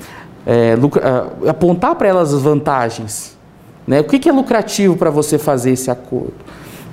é, 0.48 0.76
é 1.44 1.50
apontar 1.50 1.96
para 1.96 2.08
elas 2.08 2.34
as 2.34 2.42
vantagens. 2.42 3.38
Né? 3.86 4.00
O 4.00 4.06
que, 4.06 4.20
que 4.20 4.30
é 4.30 4.32
lucrativo 4.32 4.96
para 4.96 5.10
você 5.10 5.38
fazer 5.38 5.72
esse 5.72 5.92
acordo? 5.92 6.34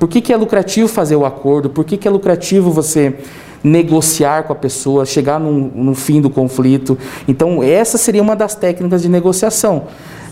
Por 0.02 0.08
que, 0.08 0.20
que 0.20 0.32
é 0.32 0.36
lucrativo 0.36 0.88
fazer 0.88 1.14
o 1.14 1.24
acordo? 1.24 1.70
Por 1.70 1.84
que, 1.84 1.96
que 1.96 2.08
é 2.08 2.10
lucrativo 2.10 2.72
você 2.72 3.14
negociar 3.62 4.42
com 4.42 4.52
a 4.52 4.56
pessoa, 4.56 5.06
chegar 5.06 5.38
no 5.38 5.94
fim 5.94 6.20
do 6.20 6.28
conflito? 6.28 6.98
Então, 7.28 7.62
essa 7.62 7.96
seria 7.96 8.20
uma 8.20 8.34
das 8.34 8.56
técnicas 8.56 9.02
de 9.02 9.08
negociação 9.08 9.84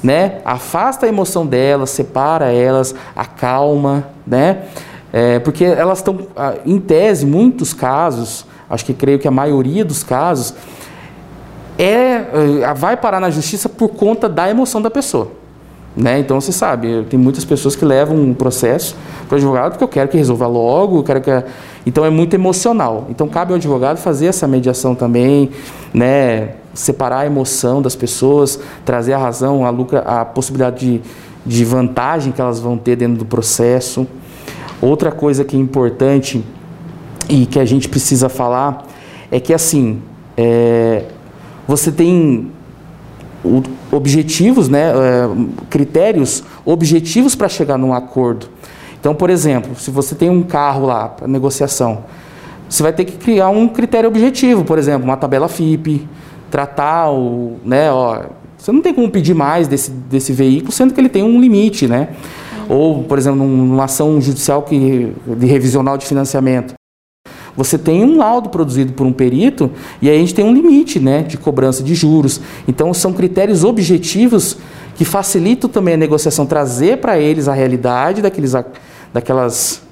né? 0.03 0.41
Afasta 0.45 1.07
a 1.07 1.09
emoção 1.09 1.47
delas, 1.47 1.91
separa 1.91 2.53
elas, 2.53 2.97
acalma, 3.15 4.09
né? 4.27 4.63
É, 5.13 5.39
porque 5.39 5.65
elas 5.65 5.99
estão, 5.99 6.19
em 6.67 6.81
tese, 6.81 7.25
muitos 7.25 7.73
casos, 7.73 8.45
acho 8.69 8.85
que 8.85 8.93
creio 8.93 9.21
que 9.21 9.29
a 9.29 9.31
maioria 9.31 9.85
dos 9.85 10.03
casos, 10.03 10.53
é, 11.79 12.25
é 12.65 12.75
vai 12.75 12.97
parar 12.97 13.21
na 13.21 13.31
justiça 13.31 13.69
por 13.69 13.91
conta 13.91 14.29
da 14.29 14.51
emoção 14.51 14.83
da 14.83 14.91
pessoa. 14.91 15.39
Né? 15.97 16.21
Então 16.21 16.41
você 16.41 16.53
sabe, 16.53 17.05
tem 17.11 17.19
muitas 17.19 17.45
pessoas 17.45 17.75
que 17.75 17.85
levam 17.85 18.17
um 18.17 18.33
processo 18.33 18.95
para 19.29 19.35
o 19.35 19.39
advogado 19.39 19.73
porque 19.73 19.83
eu 19.83 19.89
quero 19.89 20.09
que 20.09 20.17
resolva 20.17 20.47
logo, 20.47 21.03
quero 21.03 21.21
que. 21.21 21.31
Então 21.85 22.05
é 22.05 22.11
muito 22.11 22.35
emocional. 22.35 23.07
Então 23.11 23.29
cabe 23.29 23.53
ao 23.53 23.57
advogado 23.57 23.97
fazer 23.97 24.27
essa 24.27 24.47
mediação 24.47 24.95
também, 24.95 25.51
né? 25.93 26.51
separar 26.73 27.21
a 27.21 27.27
emoção 27.27 27.83
das 27.83 27.97
pessoas, 27.97 28.61
trazer 28.85 29.13
a 29.13 29.19
razão, 29.19 29.67
a, 29.67 29.71
lucra, 29.71 30.01
a 30.01 30.25
possibilidade 30.25 30.79
de, 30.79 31.03
de 31.45 31.65
vantagem 31.65 32.33
que 32.33 32.41
elas 32.41 32.61
vão 32.61 32.79
ter 32.79 32.97
dentro 32.97 33.19
do 33.19 33.25
processo. 33.25 34.07
Outra 34.81 35.11
coisa 35.11 35.45
que 35.45 35.57
é 35.57 35.59
importante 35.59 36.45
e 37.29 37.47
que 37.47 37.59
a 37.59 37.65
gente 37.65 37.89
precisa 37.89 38.29
falar 38.29 38.87
é 39.31 39.39
que 39.41 39.53
assim 39.53 40.01
é, 40.37 41.05
você 41.67 41.93
tem 41.93 42.51
objetivos, 43.91 44.69
né, 44.69 44.93
é, 44.93 45.29
critérios 45.69 46.43
objetivos 46.65 47.35
para 47.35 47.49
chegar 47.49 47.79
num 47.79 47.95
acordo. 47.95 48.49
Então, 48.99 49.15
por 49.15 49.31
exemplo, 49.31 49.75
se 49.77 49.91
você 49.91 50.15
tem 50.15 50.29
um 50.29 50.43
carro 50.43 50.87
lá 50.87 51.09
para 51.09 51.27
negociação, 51.27 52.05
você 52.69 52.83
vai 52.83 52.93
ter 52.93 53.05
que 53.05 53.17
criar 53.17 53.49
um 53.49 53.67
critério 53.67 54.09
objetivo, 54.09 54.65
por 54.65 54.79
exemplo, 54.79 55.05
uma 55.05 55.17
tabela 55.17 55.49
FIP, 55.49 56.07
tratar 56.51 57.11
o, 57.11 57.57
né, 57.65 57.91
ó, 57.91 58.25
você 58.61 58.73
não 58.73 58.83
tem 58.83 58.93
como 58.93 59.11
pedir 59.11 59.35
mais 59.35 59.67
desse, 59.67 59.91
desse 59.91 60.33
veículo, 60.33 60.71
sendo 60.71 60.93
que 60.93 61.01
ele 61.01 61.09
tem 61.09 61.23
um 61.23 61.41
limite, 61.41 61.87
né? 61.87 62.09
Ou, 62.69 63.03
por 63.05 63.17
exemplo, 63.17 63.39
numa 63.39 63.85
ação 63.85 64.21
judicial 64.21 64.63
que, 64.63 65.13
de 65.27 65.47
revisional 65.47 65.97
de 65.97 66.05
financiamento. 66.07 66.75
Você 67.57 67.77
tem 67.77 68.05
um 68.05 68.17
laudo 68.17 68.49
produzido 68.49 68.93
por 68.93 69.07
um 69.07 69.13
perito 69.13 69.71
e 70.01 70.09
aí 70.09 70.17
a 70.17 70.21
gente 70.21 70.35
tem 70.35 70.45
um 70.45 70.53
limite 70.53 70.99
né, 70.99 71.23
de 71.23 71.37
cobrança 71.37 71.83
de 71.83 71.95
juros. 71.95 72.41
Então, 72.67 72.93
são 72.95 73.13
critérios 73.13 73.65
objetivos 73.65 74.57
que 74.97 75.05
facilitam 75.05 75.69
também 75.69 75.95
a 75.95 75.97
negociação, 75.97 76.47
trazer 76.47 76.99
para 76.99 77.19
eles 77.19 77.49
a 77.49 77.53
realidade 77.53 78.23
daqueles, 78.23 78.55
daquelas 79.13 79.83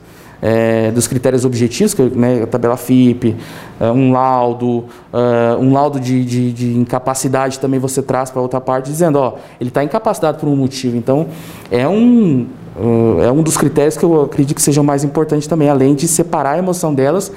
é, 0.41 0.91
dos 0.91 1.07
critérios 1.07 1.45
objetivos, 1.45 1.95
que, 1.95 2.03
né, 2.03 2.43
a 2.43 2.47
tabela 2.47 2.77
FIP, 2.77 3.37
é, 3.81 3.91
um 3.91 4.13
laudo, 4.13 4.85
é, 5.13 5.57
um 5.57 5.73
laudo 5.73 5.99
de, 5.99 6.25
de, 6.25 6.53
de, 6.53 6.79
incapacidade 6.79 7.59
também 7.59 7.81
você 7.81 8.03
traz 8.03 8.31
para 8.31 8.41
outra 8.41 8.61
parte, 8.61 8.91
dizendo, 8.91 9.19
ó, 9.19 9.35
ele 9.61 9.71
está 9.71 9.83
incapacitado 9.83 10.39
por 10.39 10.49
um 10.49 10.57
motivo. 10.57 10.97
Então, 10.97 11.27
é 11.71 11.87
um, 11.89 12.47
uh, 12.81 13.23
é 13.23 13.31
um 13.31 13.43
dos 13.43 13.57
critérios 13.57 13.97
que 13.97 14.05
eu 14.05 14.23
acredito 14.23 14.57
que 14.57 14.63
sejam 14.63 14.85
mais 14.85 15.05
importantes 15.05 15.47
também, 15.47 15.69
além 15.69 15.95
de 15.95 16.07
separar 16.09 16.53
a 16.53 16.59
emoção 16.59 16.95
delas, 16.95 17.33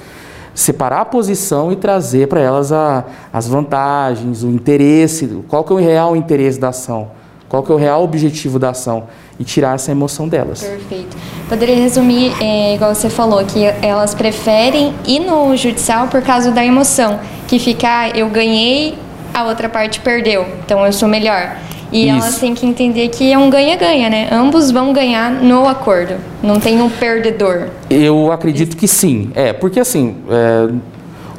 separar 0.54 1.00
a 1.00 1.04
posição 1.04 1.72
e 1.72 1.76
trazer 1.76 2.28
para 2.28 2.40
elas 2.40 2.72
a, 2.72 3.04
as 3.32 3.48
vantagens, 3.48 4.42
o 4.42 4.48
interesse, 4.48 5.42
qual 5.48 5.64
que 5.64 5.72
é 5.72 5.76
o 5.76 5.78
real 5.78 6.14
interesse 6.14 6.60
da 6.60 6.68
ação, 6.68 7.10
qual 7.48 7.62
que 7.62 7.72
é 7.72 7.74
o 7.74 7.78
real 7.78 8.02
objetivo 8.02 8.58
da 8.58 8.70
ação 8.70 9.04
e 9.38 9.44
tirar 9.44 9.74
essa 9.74 9.90
emoção 9.90 10.28
delas. 10.28 10.62
Perfeito. 10.62 11.16
Poderia 11.48 11.76
resumir, 11.76 12.32
é, 12.40 12.74
igual 12.74 12.94
você 12.94 13.10
falou, 13.10 13.44
que 13.44 13.64
elas 13.82 14.14
preferem 14.14 14.94
ir 15.06 15.20
no 15.20 15.56
judicial 15.56 16.08
por 16.08 16.22
causa 16.22 16.50
da 16.50 16.64
emoção, 16.64 17.18
que 17.48 17.58
ficar, 17.58 18.10
ah, 18.10 18.18
eu 18.18 18.28
ganhei, 18.28 18.98
a 19.34 19.44
outra 19.44 19.68
parte 19.68 20.00
perdeu, 20.00 20.46
então 20.64 20.84
eu 20.84 20.92
sou 20.92 21.08
melhor. 21.08 21.56
E 21.92 22.08
Isso. 22.08 22.10
elas 22.10 22.38
têm 22.38 22.54
que 22.54 22.64
entender 22.64 23.08
que 23.08 23.30
é 23.30 23.36
um 23.36 23.50
ganha-ganha, 23.50 24.08
né? 24.08 24.28
Ambos 24.32 24.70
vão 24.70 24.92
ganhar 24.92 25.30
no 25.30 25.68
acordo. 25.68 26.14
Não 26.42 26.58
tem 26.58 26.80
um 26.80 26.88
perdedor. 26.88 27.68
Eu 27.90 28.32
acredito 28.32 28.76
que 28.76 28.88
sim. 28.88 29.30
É, 29.34 29.52
porque 29.52 29.78
assim, 29.78 30.16
é, 30.30 30.72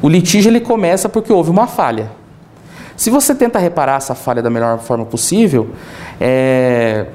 o 0.00 0.08
litígio 0.08 0.50
ele 0.50 0.60
começa 0.60 1.08
porque 1.08 1.32
houve 1.32 1.50
uma 1.50 1.66
falha. 1.66 2.12
Se 2.96 3.10
você 3.10 3.34
tenta 3.34 3.58
reparar 3.58 3.96
essa 3.96 4.14
falha 4.14 4.40
da 4.40 4.48
melhor 4.48 4.78
forma 4.78 5.04
possível, 5.04 5.70
é, 6.20 7.06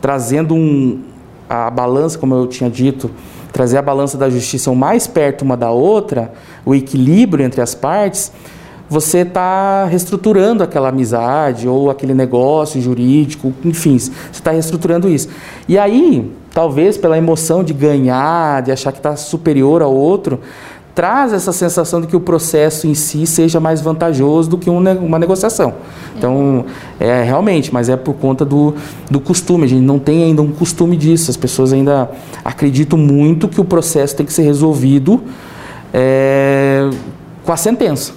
trazendo 0.00 0.54
um, 0.54 1.02
a 1.48 1.68
balança, 1.70 2.16
como 2.16 2.34
eu 2.34 2.46
tinha 2.46 2.70
dito, 2.70 3.10
trazer 3.52 3.78
a 3.78 3.82
balança 3.82 4.16
da 4.16 4.30
justiça 4.30 4.70
o 4.70 4.76
mais 4.76 5.08
perto 5.08 5.42
uma 5.42 5.56
da 5.56 5.70
outra, 5.70 6.32
o 6.64 6.74
equilíbrio 6.74 7.44
entre 7.44 7.60
as 7.60 7.74
partes, 7.74 8.30
você 8.88 9.18
está 9.18 9.86
reestruturando 9.86 10.62
aquela 10.62 10.88
amizade 10.88 11.66
ou 11.68 11.90
aquele 11.90 12.14
negócio 12.14 12.80
jurídico, 12.80 13.52
enfim, 13.64 13.98
você 13.98 14.10
está 14.32 14.50
reestruturando 14.50 15.08
isso. 15.08 15.28
E 15.68 15.78
aí, 15.78 16.30
talvez 16.52 16.96
pela 16.96 17.16
emoção 17.16 17.64
de 17.64 17.72
ganhar, 17.72 18.62
de 18.62 18.70
achar 18.70 18.92
que 18.92 18.98
está 18.98 19.16
superior 19.16 19.82
ao 19.82 19.94
outro, 19.94 20.40
traz 20.94 21.32
essa 21.32 21.52
sensação 21.52 22.00
de 22.00 22.06
que 22.06 22.14
o 22.14 22.20
processo 22.20 22.86
em 22.86 22.94
si 22.94 23.26
seja 23.26 23.58
mais 23.58 23.80
vantajoso 23.80 24.48
do 24.48 24.56
que 24.56 24.70
uma 24.70 25.18
negociação. 25.18 25.74
Então, 26.16 26.64
é 27.00 27.22
realmente, 27.22 27.74
mas 27.74 27.88
é 27.88 27.96
por 27.96 28.14
conta 28.14 28.44
do, 28.44 28.74
do 29.10 29.18
costume. 29.18 29.64
A 29.64 29.66
gente 29.66 29.82
não 29.82 29.98
tem 29.98 30.22
ainda 30.22 30.40
um 30.40 30.52
costume 30.52 30.96
disso. 30.96 31.30
As 31.30 31.36
pessoas 31.36 31.72
ainda 31.72 32.08
acreditam 32.44 32.96
muito 32.96 33.48
que 33.48 33.60
o 33.60 33.64
processo 33.64 34.14
tem 34.14 34.24
que 34.24 34.32
ser 34.32 34.42
resolvido 34.42 35.20
é, 35.92 36.88
com 37.44 37.52
a 37.52 37.56
sentença, 37.56 38.12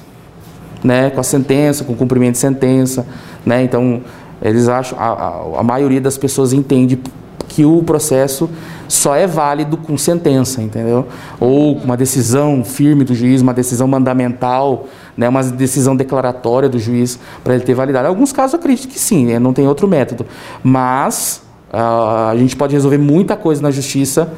né? 0.88 1.10
Com 1.10 1.20
a 1.20 1.24
sentença, 1.24 1.84
com 1.84 1.91
o 1.91 1.96
cumprimento 1.96 2.34
de 2.34 2.38
sentença, 2.39 3.06
né? 3.46 3.62
Então, 3.62 4.01
eles 4.41 4.70
acham, 4.70 4.98
a, 4.98 5.06
a, 5.06 5.60
a 5.60 5.63
maioria 5.63 6.00
das 6.00 6.17
pessoas 6.17 6.53
entende 6.53 6.98
que 7.50 7.65
o 7.65 7.84
processo 7.84 8.50
só 8.88 9.15
é 9.15 9.27
válido 9.27 9.75
com 9.77 9.98
sentença, 9.98 10.62
entendeu? 10.62 11.08
Ou 11.39 11.75
com 11.75 11.84
uma 11.84 11.98
decisão 11.98 12.63
firme 12.63 13.03
do 13.03 13.13
juiz, 13.13 13.41
uma 13.41 13.53
decisão 13.53 13.88
mandamental, 13.88 14.86
né, 15.15 15.27
uma 15.27 15.44
decisão 15.44 15.96
declaratória 15.96 16.70
do 16.70 16.79
juiz 16.79 17.20
para 17.44 17.56
ele 17.56 17.63
ter 17.63 17.74
validade. 17.74 18.06
Em 18.06 18.10
alguns 18.10 18.32
casos 18.32 18.53
eu 18.53 18.60
acredito 18.60 18.88
que 18.88 19.00
sim, 19.00 19.25
né, 19.25 19.39
não 19.39 19.53
tem 19.53 19.67
outro 19.67 19.88
método. 19.88 20.25
Mas 20.63 21.41
uh, 21.74 22.29
a 22.29 22.36
gente 22.38 22.56
pode 22.56 22.74
resolver 22.74 22.98
muita 22.98 23.36
coisa 23.36 23.62
na 23.62 23.72
justiça 23.72 24.32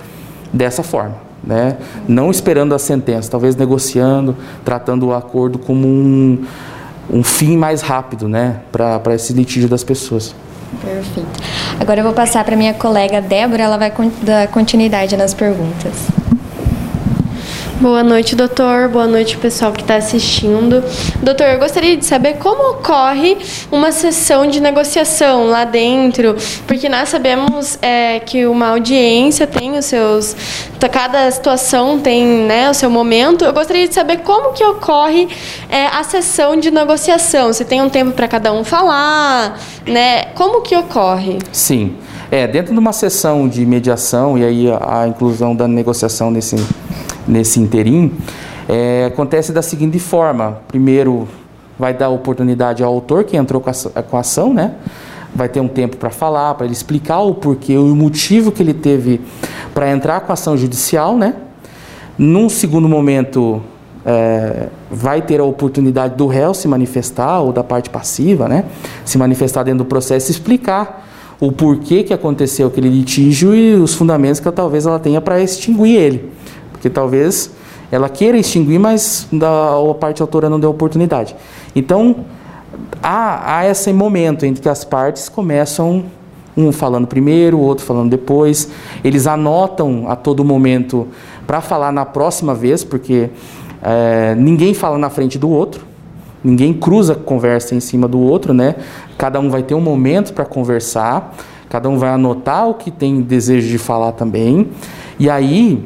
dessa 0.51 0.81
forma. 0.81 1.28
Né? 1.43 1.77
Não 2.07 2.29
esperando 2.29 2.75
a 2.75 2.79
sentença, 2.79 3.31
talvez 3.31 3.55
negociando, 3.55 4.35
tratando 4.65 5.07
o 5.07 5.13
acordo 5.13 5.57
como 5.57 5.87
um, 5.87 6.43
um 7.09 7.23
fim 7.23 7.57
mais 7.57 7.81
rápido 7.81 8.27
né? 8.27 8.61
para 8.71 9.15
esse 9.15 9.33
litígio 9.33 9.69
das 9.69 9.83
pessoas. 9.83 10.35
Perfeito. 10.83 11.29
Agora 11.79 12.01
eu 12.01 12.03
vou 12.03 12.13
passar 12.13 12.43
para 12.43 12.55
minha 12.55 12.73
colega 12.73 13.21
Débora, 13.21 13.63
ela 13.63 13.77
vai 13.77 13.91
dar 14.21 14.47
continuidade 14.49 15.17
nas 15.17 15.33
perguntas. 15.33 16.07
Boa 17.79 18.03
noite, 18.03 18.35
doutor. 18.35 18.89
Boa 18.89 19.07
noite, 19.07 19.37
pessoal 19.37 19.71
que 19.71 19.79
está 19.79 19.95
assistindo. 19.95 20.83
Doutor, 21.23 21.47
eu 21.47 21.59
gostaria 21.59 21.95
de 21.95 22.03
saber 22.03 22.33
como 22.33 22.71
ocorre 22.71 23.37
uma 23.71 23.93
sessão 23.93 24.45
de 24.45 24.59
negociação 24.59 25.47
lá 25.47 25.63
dentro, 25.63 26.35
porque 26.67 26.89
nós 26.89 27.07
sabemos 27.07 27.79
é, 27.81 28.19
que 28.19 28.45
uma 28.45 28.71
audiência 28.71 29.47
tem 29.47 29.77
os 29.77 29.85
seus. 29.85 30.35
Cada 30.91 31.31
situação 31.31 31.97
tem 32.01 32.25
né, 32.25 32.69
o 32.69 32.73
seu 32.73 32.89
momento. 32.89 33.45
Eu 33.45 33.53
gostaria 33.53 33.87
de 33.87 33.93
saber 33.93 34.17
como 34.17 34.51
que 34.51 34.63
ocorre 34.65 35.29
é, 35.69 35.87
a 35.87 36.03
sessão 36.03 36.57
de 36.57 36.71
negociação. 36.71 37.53
Se 37.53 37.63
tem 37.63 37.81
um 37.81 37.87
tempo 37.87 38.11
para 38.11 38.27
cada 38.27 38.51
um 38.51 38.65
falar, 38.65 39.57
né? 39.87 40.25
Como 40.35 40.59
que 40.59 40.75
ocorre? 40.75 41.37
Sim. 41.53 41.95
É, 42.29 42.45
dentro 42.45 42.73
de 42.73 42.79
uma 42.79 42.91
sessão 42.91 43.47
de 43.47 43.65
mediação, 43.65 44.37
e 44.37 44.43
aí 44.43 44.69
a, 44.69 45.03
a 45.03 45.07
inclusão 45.07 45.55
da 45.55 45.65
negociação 45.65 46.29
nesse 46.29 46.57
nesse 47.29 47.59
interim, 47.59 48.11
é, 48.67 49.05
acontece 49.05 49.51
da 49.51 49.61
seguinte 49.61 49.99
forma: 49.99 50.59
primeiro, 50.67 51.27
vai 51.77 51.93
dar 51.93 52.09
oportunidade 52.09 52.83
ao 52.83 52.93
autor 52.93 53.23
que 53.23 53.37
entrou 53.37 53.61
com 53.61 53.69
a, 53.69 54.03
com 54.03 54.17
a 54.17 54.19
ação, 54.19 54.53
né? 54.53 54.73
Vai 55.33 55.47
ter 55.47 55.59
um 55.59 55.67
tempo 55.67 55.95
para 55.95 56.09
falar, 56.09 56.55
para 56.55 56.65
ele 56.65 56.73
explicar 56.73 57.19
o 57.19 57.35
porquê, 57.35 57.77
o 57.77 57.95
motivo 57.95 58.51
que 58.51 58.63
ele 58.63 58.73
teve 58.73 59.21
para 59.73 59.89
entrar 59.91 60.21
com 60.21 60.31
a 60.31 60.33
ação 60.33 60.57
judicial, 60.57 61.15
né? 61.15 61.35
Num 62.17 62.49
segundo 62.49 62.89
momento, 62.89 63.61
é, 64.05 64.67
vai 64.91 65.21
ter 65.21 65.39
a 65.39 65.43
oportunidade 65.43 66.15
do 66.15 66.27
réu 66.27 66.53
se 66.53 66.67
manifestar, 66.67 67.39
ou 67.39 67.53
da 67.53 67.63
parte 67.63 67.89
passiva, 67.89 68.49
né? 68.49 68.65
Se 69.05 69.17
manifestar 69.17 69.63
dentro 69.63 69.79
do 69.79 69.85
processo 69.85 70.31
explicar 70.31 71.07
o 71.39 71.51
porquê 71.51 72.03
que 72.03 72.13
aconteceu 72.13 72.67
aquele 72.67 72.89
litígio 72.89 73.55
e 73.55 73.75
os 73.75 73.93
fundamentos 73.93 74.39
que 74.41 74.51
talvez 74.51 74.85
ela 74.85 74.99
tenha 74.99 75.21
para 75.21 75.41
extinguir 75.41 75.95
ele. 75.95 76.38
Porque 76.79 76.89
talvez 76.89 77.51
ela 77.91 78.07
queira 78.07 78.37
extinguir, 78.37 78.79
mas 78.79 79.27
a 79.33 79.93
parte 79.95 80.21
autora 80.21 80.49
não 80.49 80.59
deu 80.59 80.69
oportunidade. 80.69 81.35
Então, 81.75 82.17
há, 83.03 83.57
há 83.57 83.67
esse 83.67 83.91
momento 83.91 84.45
entre 84.45 84.61
que 84.61 84.69
as 84.69 84.85
partes 84.85 85.27
começam, 85.27 86.05
um 86.55 86.71
falando 86.71 87.05
primeiro, 87.05 87.57
o 87.57 87.61
outro 87.61 87.85
falando 87.85 88.09
depois. 88.09 88.69
Eles 89.03 89.27
anotam 89.27 90.09
a 90.09 90.15
todo 90.15 90.43
momento 90.45 91.05
para 91.45 91.59
falar 91.59 91.91
na 91.91 92.05
próxima 92.05 92.55
vez, 92.55 92.83
porque 92.83 93.29
é, 93.81 94.35
ninguém 94.35 94.73
fala 94.73 94.97
na 94.97 95.09
frente 95.09 95.37
do 95.37 95.49
outro, 95.49 95.83
ninguém 96.41 96.73
cruza 96.73 97.13
conversa 97.13 97.75
em 97.75 97.81
cima 97.81 98.07
do 98.07 98.19
outro, 98.19 98.53
né? 98.53 98.75
Cada 99.17 99.39
um 99.39 99.49
vai 99.49 99.63
ter 99.63 99.73
um 99.73 99.81
momento 99.81 100.33
para 100.33 100.45
conversar, 100.45 101.35
cada 101.67 101.89
um 101.89 101.97
vai 101.97 102.09
anotar 102.09 102.69
o 102.69 102.75
que 102.75 102.89
tem 102.89 103.21
desejo 103.21 103.67
de 103.67 103.77
falar 103.77 104.13
também. 104.13 104.69
E 105.19 105.29
aí, 105.29 105.83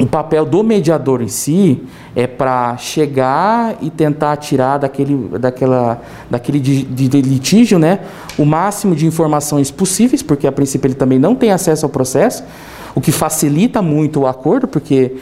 o 0.00 0.06
papel 0.06 0.44
do 0.44 0.62
mediador 0.62 1.20
em 1.20 1.28
si 1.28 1.82
é 2.14 2.26
para 2.26 2.76
chegar 2.76 3.76
e 3.82 3.90
tentar 3.90 4.36
tirar 4.36 4.78
daquele, 4.78 5.28
daquela, 5.38 6.00
daquele 6.30 6.60
de, 6.60 6.84
de, 6.84 7.20
litígio 7.20 7.78
né, 7.78 8.00
o 8.38 8.44
máximo 8.44 8.94
de 8.94 9.06
informações 9.06 9.70
possíveis, 9.70 10.22
porque 10.22 10.46
a 10.46 10.52
princípio 10.52 10.86
ele 10.86 10.94
também 10.94 11.18
não 11.18 11.34
tem 11.34 11.50
acesso 11.50 11.84
ao 11.84 11.90
processo, 11.90 12.44
o 12.94 13.00
que 13.00 13.10
facilita 13.10 13.82
muito 13.82 14.20
o 14.20 14.26
acordo, 14.26 14.68
porque 14.68 15.16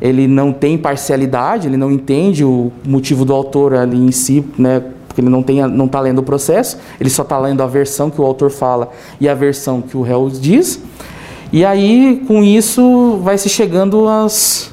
ele 0.00 0.28
não 0.28 0.52
tem 0.52 0.76
parcialidade, 0.76 1.66
ele 1.66 1.76
não 1.76 1.90
entende 1.90 2.44
o 2.44 2.70
motivo 2.84 3.24
do 3.24 3.32
autor 3.32 3.74
ali 3.74 3.96
em 3.96 4.12
si, 4.12 4.44
né, 4.58 4.82
porque 5.06 5.22
ele 5.22 5.30
não 5.30 5.40
está 5.40 5.88
tá 5.90 6.00
lendo 6.00 6.18
o 6.18 6.22
processo, 6.22 6.78
ele 7.00 7.08
só 7.08 7.22
está 7.22 7.38
lendo 7.38 7.62
a 7.62 7.66
versão 7.66 8.10
que 8.10 8.20
o 8.20 8.24
autor 8.24 8.50
fala 8.50 8.90
e 9.18 9.26
a 9.26 9.34
versão 9.34 9.80
que 9.80 9.96
o 9.96 10.02
réu 10.02 10.28
diz. 10.30 10.80
E 11.50 11.64
aí, 11.64 12.22
com 12.26 12.44
isso, 12.44 13.18
vai 13.22 13.38
se 13.38 13.48
chegando 13.48 14.06
aos, 14.06 14.70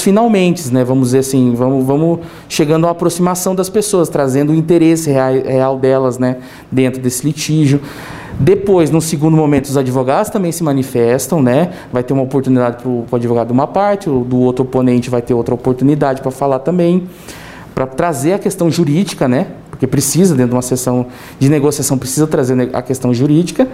finalmente, 0.00 0.72
né? 0.72 0.84
Vamos 0.84 1.08
dizer 1.08 1.18
assim, 1.18 1.52
vamos, 1.52 1.84
vamos 1.84 2.20
chegando 2.48 2.86
à 2.86 2.90
aproximação 2.90 3.56
das 3.56 3.68
pessoas, 3.68 4.08
trazendo 4.08 4.52
o 4.52 4.54
interesse 4.54 5.10
real, 5.10 5.32
real 5.32 5.78
delas, 5.78 6.16
né? 6.16 6.36
Dentro 6.70 7.02
desse 7.02 7.26
litígio. 7.26 7.80
Depois, 8.38 8.90
no 8.90 9.00
segundo 9.00 9.36
momento, 9.36 9.64
os 9.64 9.76
advogados 9.76 10.30
também 10.30 10.52
se 10.52 10.62
manifestam, 10.62 11.42
né? 11.42 11.72
Vai 11.92 12.04
ter 12.04 12.12
uma 12.12 12.22
oportunidade 12.22 12.80
para 12.80 12.88
o 12.88 13.04
advogado 13.12 13.48
de 13.48 13.52
uma 13.52 13.66
parte, 13.66 14.08
o 14.08 14.20
do 14.20 14.38
outro 14.38 14.64
oponente 14.64 15.10
vai 15.10 15.20
ter 15.20 15.34
outra 15.34 15.54
oportunidade 15.54 16.22
para 16.22 16.30
falar 16.30 16.60
também, 16.60 17.08
para 17.74 17.86
trazer 17.86 18.34
a 18.34 18.38
questão 18.38 18.70
jurídica, 18.70 19.26
né? 19.26 19.48
Porque 19.80 19.86
precisa, 19.86 20.34
dentro 20.34 20.50
de 20.50 20.56
uma 20.56 20.60
sessão 20.60 21.06
de 21.38 21.48
negociação, 21.48 21.96
precisa 21.96 22.26
trazer 22.26 22.68
a 22.74 22.82
questão 22.82 23.14
jurídica. 23.14 23.66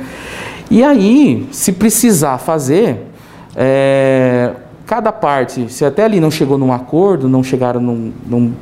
E 0.71 0.85
aí, 0.85 1.49
se 1.51 1.73
precisar 1.73 2.39
fazer, 2.39 3.09
é, 3.57 4.53
cada 4.87 5.11
parte, 5.11 5.69
se 5.69 5.85
até 5.85 6.05
ali 6.05 6.21
não 6.21 6.31
chegou 6.31 6.57
num 6.57 6.73
acordo, 6.73 7.29
não 7.29 7.43
chegaram 7.43 7.81
num, 7.81 8.13
num, 8.25 8.53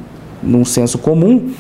num 0.42 0.64
senso 0.64 0.96
comum, 0.96 1.52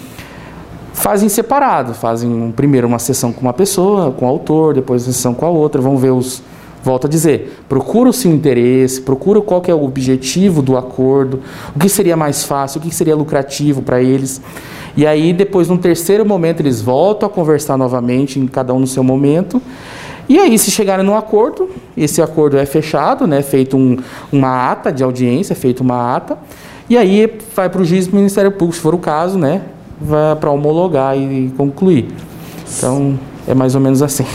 fazem 0.94 1.28
separado, 1.28 1.92
fazem 1.92 2.50
primeiro 2.56 2.86
uma 2.86 2.98
sessão 2.98 3.30
com 3.30 3.42
uma 3.42 3.52
pessoa, 3.52 4.10
com 4.10 4.24
o 4.24 4.28
autor, 4.28 4.72
depois 4.72 5.06
uma 5.06 5.12
sessão 5.12 5.34
com 5.34 5.44
a 5.44 5.50
outra, 5.50 5.82
vão 5.82 5.98
ver 5.98 6.12
os. 6.12 6.42
Volto 6.84 7.06
a 7.06 7.10
dizer, 7.10 7.64
procura 7.66 8.10
o 8.10 8.12
seu 8.12 8.30
interesse, 8.30 9.00
procura 9.00 9.40
qual 9.40 9.62
que 9.62 9.70
é 9.70 9.74
o 9.74 9.82
objetivo 9.82 10.60
do 10.60 10.76
acordo, 10.76 11.40
o 11.74 11.78
que 11.78 11.88
seria 11.88 12.14
mais 12.14 12.44
fácil, 12.44 12.78
o 12.78 12.82
que 12.82 12.94
seria 12.94 13.16
lucrativo 13.16 13.80
para 13.80 14.02
eles. 14.02 14.38
E 14.94 15.06
aí, 15.06 15.32
depois, 15.32 15.66
num 15.66 15.78
terceiro 15.78 16.26
momento, 16.26 16.60
eles 16.60 16.82
voltam 16.82 17.26
a 17.26 17.30
conversar 17.30 17.78
novamente, 17.78 18.38
em 18.38 18.46
cada 18.46 18.74
um 18.74 18.80
no 18.80 18.86
seu 18.86 19.02
momento, 19.02 19.62
e 20.28 20.38
aí, 20.38 20.58
se 20.58 20.70
chegarem 20.70 21.04
num 21.06 21.16
acordo, 21.16 21.70
esse 21.96 22.20
acordo 22.20 22.58
é 22.58 22.66
fechado, 22.66 23.26
né, 23.26 23.40
feito 23.40 23.78
um, 23.78 23.96
uma 24.30 24.70
ata 24.70 24.92
de 24.92 25.02
audiência, 25.02 25.56
feito 25.56 25.80
uma 25.80 26.14
ata, 26.14 26.36
e 26.88 26.98
aí 26.98 27.38
vai 27.56 27.70
para 27.70 27.80
o 27.80 27.84
juiz 27.84 28.08
do 28.08 28.14
Ministério 28.14 28.52
Público, 28.52 28.74
se 28.74 28.80
for 28.82 28.94
o 28.94 28.98
caso, 28.98 29.38
né, 29.38 29.62
para 30.38 30.50
homologar 30.50 31.16
e 31.16 31.50
concluir. 31.56 32.08
Então, 32.76 33.18
é 33.48 33.54
mais 33.54 33.74
ou 33.74 33.80
menos 33.80 34.02
assim. 34.02 34.26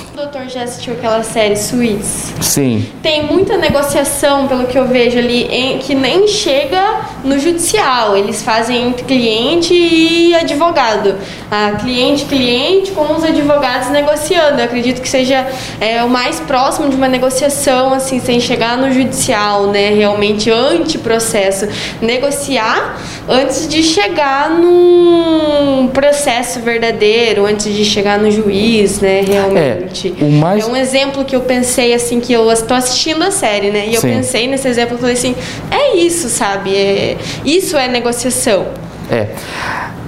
Já 0.50 0.64
assistiu 0.64 0.94
aquela 0.94 1.22
série 1.22 1.56
Suíça? 1.56 2.34
Sim. 2.42 2.84
Tem 3.04 3.24
muita 3.24 3.56
negociação, 3.56 4.48
pelo 4.48 4.66
que 4.66 4.80
eu 4.80 4.88
vejo 4.88 5.20
ali, 5.20 5.44
em, 5.44 5.78
que 5.78 5.94
nem 5.94 6.28
chega 6.28 7.02
no 7.24 7.38
judicial. 7.38 8.18
Eles 8.18 8.42
fazem 8.42 8.88
entre 8.88 9.04
cliente 9.04 9.72
e 9.76 10.34
advogado. 10.34 11.16
A 11.52 11.74
cliente, 11.74 12.26
cliente, 12.26 12.90
com 12.92 13.14
os 13.14 13.24
advogados 13.24 13.90
negociando. 13.90 14.60
Eu 14.60 14.66
acredito 14.66 15.02
que 15.02 15.10
seja 15.10 15.48
é, 15.80 16.04
o 16.04 16.10
mais 16.10 16.40
próximo 16.40 16.90
de 16.90 16.96
uma 16.96 17.08
negociação, 17.08 17.94
assim, 17.94 18.20
sem 18.20 18.40
chegar 18.40 18.76
no 18.76 18.92
judicial, 18.92 19.68
né? 19.68 19.92
Realmente 19.92 20.50
anti-processo. 20.50 21.68
Negociar 22.02 22.98
antes 23.28 23.68
de 23.68 23.84
chegar 23.84 24.50
num 24.50 25.88
processo 25.94 26.60
verdadeiro, 26.60 27.46
antes 27.46 27.72
de 27.72 27.86
chegar 27.86 28.18
no 28.18 28.32
juiz, 28.32 29.00
né, 29.00 29.22
realmente. 29.22 30.16
É, 30.20 30.24
o 30.24 30.39
mais... 30.40 30.64
é 30.64 30.68
um 30.68 30.76
exemplo 30.76 31.26
que 31.26 31.36
eu 31.36 31.42
pensei, 31.42 31.94
assim, 31.94 32.20
que 32.20 32.34
eu 32.34 32.52
estou 32.52 32.76
assistindo 32.76 33.24
a 33.24 33.32
série, 33.32 33.72
né, 33.72 33.88
e 33.88 33.96
eu 33.96 34.02
Sim. 34.02 34.10
pensei 34.10 34.48
nesse 34.48 34.68
exemplo 34.68 34.96
e 34.96 35.00
falei 35.00 35.16
assim, 35.16 35.36
é 35.70 35.96
isso, 35.98 36.30
sabe, 36.30 36.76
é, 36.76 37.18
isso 37.46 37.78
é 37.78 37.88
negociação. 37.88 38.68
É, 39.12 39.28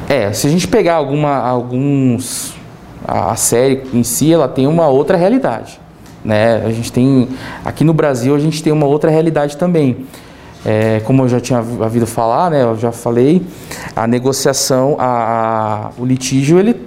é, 0.08 0.34
se 0.34 0.48
a 0.48 0.50
gente 0.50 0.67
pegar 0.67 0.96
alguma, 0.96 1.38
alguns, 1.38 2.54
a, 3.08 3.32
a 3.32 3.36
série 3.36 3.84
em 3.94 4.04
si, 4.04 4.34
ela 4.34 4.48
tem 4.48 4.67
uma 4.67 4.88
outra 4.88 5.17
realidade, 5.17 5.80
né, 6.24 6.63
a 6.65 6.72
gente 6.72 6.91
tem, 6.91 7.28
aqui 7.65 7.84
no 7.84 7.94
Brasil 7.94 8.36
a 8.36 8.39
gente 8.39 8.63
tem 8.63 8.72
uma 8.72 8.86
outra 8.86 9.10
realidade 9.10 9.58
também, 9.58 10.06
é, 10.63 11.02
como 11.06 11.24
eu 11.24 11.30
já 11.30 11.39
tinha 11.39 11.60
havido 11.60 12.06
falar, 12.06 12.52
né, 12.52 12.63
eu 12.63 12.78
já 12.78 12.91
falei, 12.91 13.41
a 13.96 14.06
negociação, 14.06 14.96
a, 15.00 15.06
a, 15.08 15.89
o 15.98 16.06
litígio, 16.06 16.60
ele 16.60 16.81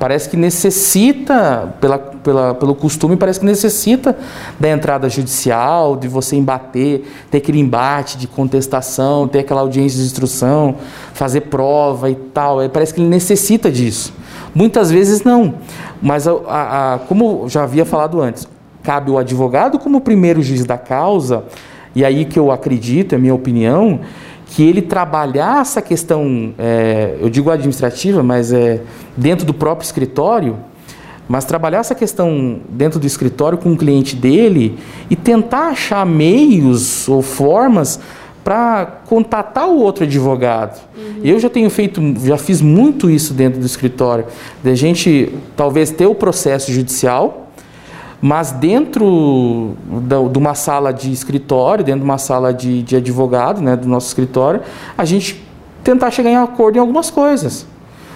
parece 0.00 0.30
que 0.30 0.36
necessita, 0.36 1.74
pela, 1.78 1.98
pela, 1.98 2.54
pelo 2.54 2.74
costume, 2.74 3.16
parece 3.16 3.38
que 3.38 3.44
necessita 3.44 4.16
da 4.58 4.70
entrada 4.70 5.10
judicial, 5.10 5.94
de 5.94 6.08
você 6.08 6.36
embater, 6.36 7.06
ter 7.30 7.36
aquele 7.36 7.60
embate 7.60 8.16
de 8.16 8.26
contestação, 8.26 9.28
ter 9.28 9.40
aquela 9.40 9.60
audiência 9.60 10.00
de 10.00 10.06
instrução, 10.06 10.76
fazer 11.12 11.42
prova 11.42 12.10
e 12.10 12.14
tal. 12.14 12.66
Parece 12.70 12.94
que 12.94 13.00
ele 13.02 13.10
necessita 13.10 13.70
disso. 13.70 14.14
Muitas 14.54 14.90
vezes 14.90 15.22
não, 15.22 15.56
mas 16.00 16.26
a, 16.26 16.32
a, 16.48 16.94
a, 16.94 16.98
como 17.00 17.46
já 17.46 17.64
havia 17.64 17.84
falado 17.84 18.22
antes, 18.22 18.48
cabe 18.82 19.10
o 19.10 19.18
advogado 19.18 19.78
como 19.78 20.00
primeiro 20.00 20.42
juiz 20.42 20.64
da 20.64 20.78
causa, 20.78 21.44
e 21.94 22.06
aí 22.06 22.24
que 22.24 22.38
eu 22.38 22.50
acredito, 22.50 23.14
é 23.14 23.18
minha 23.18 23.34
opinião, 23.34 24.00
que 24.50 24.64
ele 24.68 24.82
trabalhar 24.82 25.60
essa 25.60 25.80
questão, 25.80 26.52
é, 26.58 27.16
eu 27.20 27.30
digo 27.30 27.50
administrativa, 27.50 28.20
mas 28.22 28.52
é 28.52 28.82
dentro 29.16 29.46
do 29.46 29.54
próprio 29.54 29.84
escritório, 29.84 30.56
mas 31.28 31.44
trabalhar 31.44 31.78
essa 31.78 31.94
questão 31.94 32.58
dentro 32.68 32.98
do 32.98 33.06
escritório 33.06 33.56
com 33.56 33.72
o 33.72 33.76
cliente 33.76 34.16
dele 34.16 34.76
e 35.08 35.14
tentar 35.14 35.68
achar 35.68 36.04
meios 36.04 37.08
ou 37.08 37.22
formas 37.22 38.00
para 38.42 38.86
contatar 39.06 39.68
o 39.68 39.78
outro 39.78 40.02
advogado. 40.02 40.80
Uhum. 40.96 41.20
Eu 41.22 41.38
já 41.38 41.48
tenho 41.48 41.70
feito, 41.70 42.02
já 42.24 42.36
fiz 42.36 42.60
muito 42.60 43.08
isso 43.08 43.32
dentro 43.32 43.60
do 43.60 43.66
escritório, 43.66 44.24
da 44.64 44.74
gente 44.74 45.32
talvez 45.56 45.92
ter 45.92 46.06
o 46.06 46.14
processo 46.14 46.72
judicial, 46.72 47.49
Mas 48.20 48.52
dentro 48.52 49.74
da, 50.02 50.22
de 50.22 50.38
uma 50.38 50.54
sala 50.54 50.92
de 50.92 51.10
escritório, 51.10 51.82
dentro 51.82 52.00
de 52.00 52.04
uma 52.04 52.18
sala 52.18 52.52
de, 52.52 52.82
de 52.82 52.96
advogado, 52.96 53.62
né, 53.62 53.76
do 53.76 53.88
nosso 53.88 54.08
escritório, 54.08 54.60
a 54.96 55.04
gente 55.04 55.42
tentar 55.82 56.10
chegar 56.10 56.30
em 56.30 56.36
acordo 56.36 56.76
em 56.76 56.78
algumas 56.78 57.10
coisas. 57.10 57.66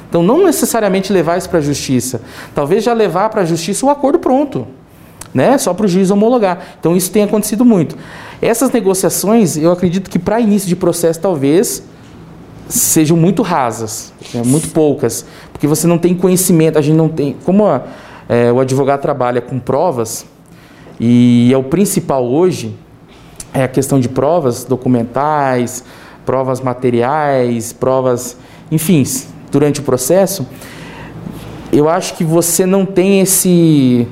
Então, 0.08 0.22
não 0.22 0.44
necessariamente 0.44 1.12
levar 1.12 1.38
isso 1.38 1.48
para 1.48 1.58
a 1.58 1.62
justiça. 1.62 2.20
Talvez 2.54 2.84
já 2.84 2.92
levar 2.92 3.30
para 3.30 3.42
a 3.42 3.44
justiça 3.44 3.84
o 3.86 3.90
acordo 3.90 4.18
pronto, 4.18 4.66
né? 5.32 5.56
só 5.58 5.72
para 5.72 5.86
o 5.86 5.88
juiz 5.88 6.10
homologar. 6.10 6.76
Então, 6.78 6.94
isso 6.94 7.10
tem 7.10 7.24
acontecido 7.24 7.64
muito. 7.64 7.96
Essas 8.40 8.70
negociações, 8.70 9.56
eu 9.56 9.72
acredito 9.72 10.10
que 10.10 10.18
para 10.18 10.38
início 10.38 10.68
de 10.68 10.76
processo, 10.76 11.18
talvez 11.18 11.82
sejam 12.68 13.16
muito 13.16 13.42
rasas, 13.42 14.12
né? 14.32 14.42
muito 14.44 14.68
poucas, 14.68 15.24
porque 15.52 15.66
você 15.66 15.86
não 15.86 15.98
tem 15.98 16.14
conhecimento, 16.14 16.78
a 16.78 16.82
gente 16.82 16.96
não 16.96 17.08
tem. 17.08 17.36
Como 17.44 17.66
a, 17.66 17.82
é, 18.28 18.50
o 18.52 18.60
advogado 18.60 19.00
trabalha 19.00 19.40
com 19.40 19.58
provas, 19.58 20.26
e 20.98 21.50
é 21.52 21.56
o 21.56 21.64
principal 21.64 22.24
hoje, 22.24 22.74
é 23.52 23.64
a 23.64 23.68
questão 23.68 24.00
de 24.00 24.08
provas 24.08 24.64
documentais, 24.64 25.84
provas 26.24 26.60
materiais, 26.60 27.72
provas, 27.72 28.36
enfim, 28.70 29.04
durante 29.50 29.80
o 29.80 29.82
processo, 29.82 30.46
eu 31.72 31.88
acho 31.88 32.14
que 32.14 32.24
você 32.24 32.64
não 32.64 32.86
tem 32.86 33.20
esse. 33.20 34.06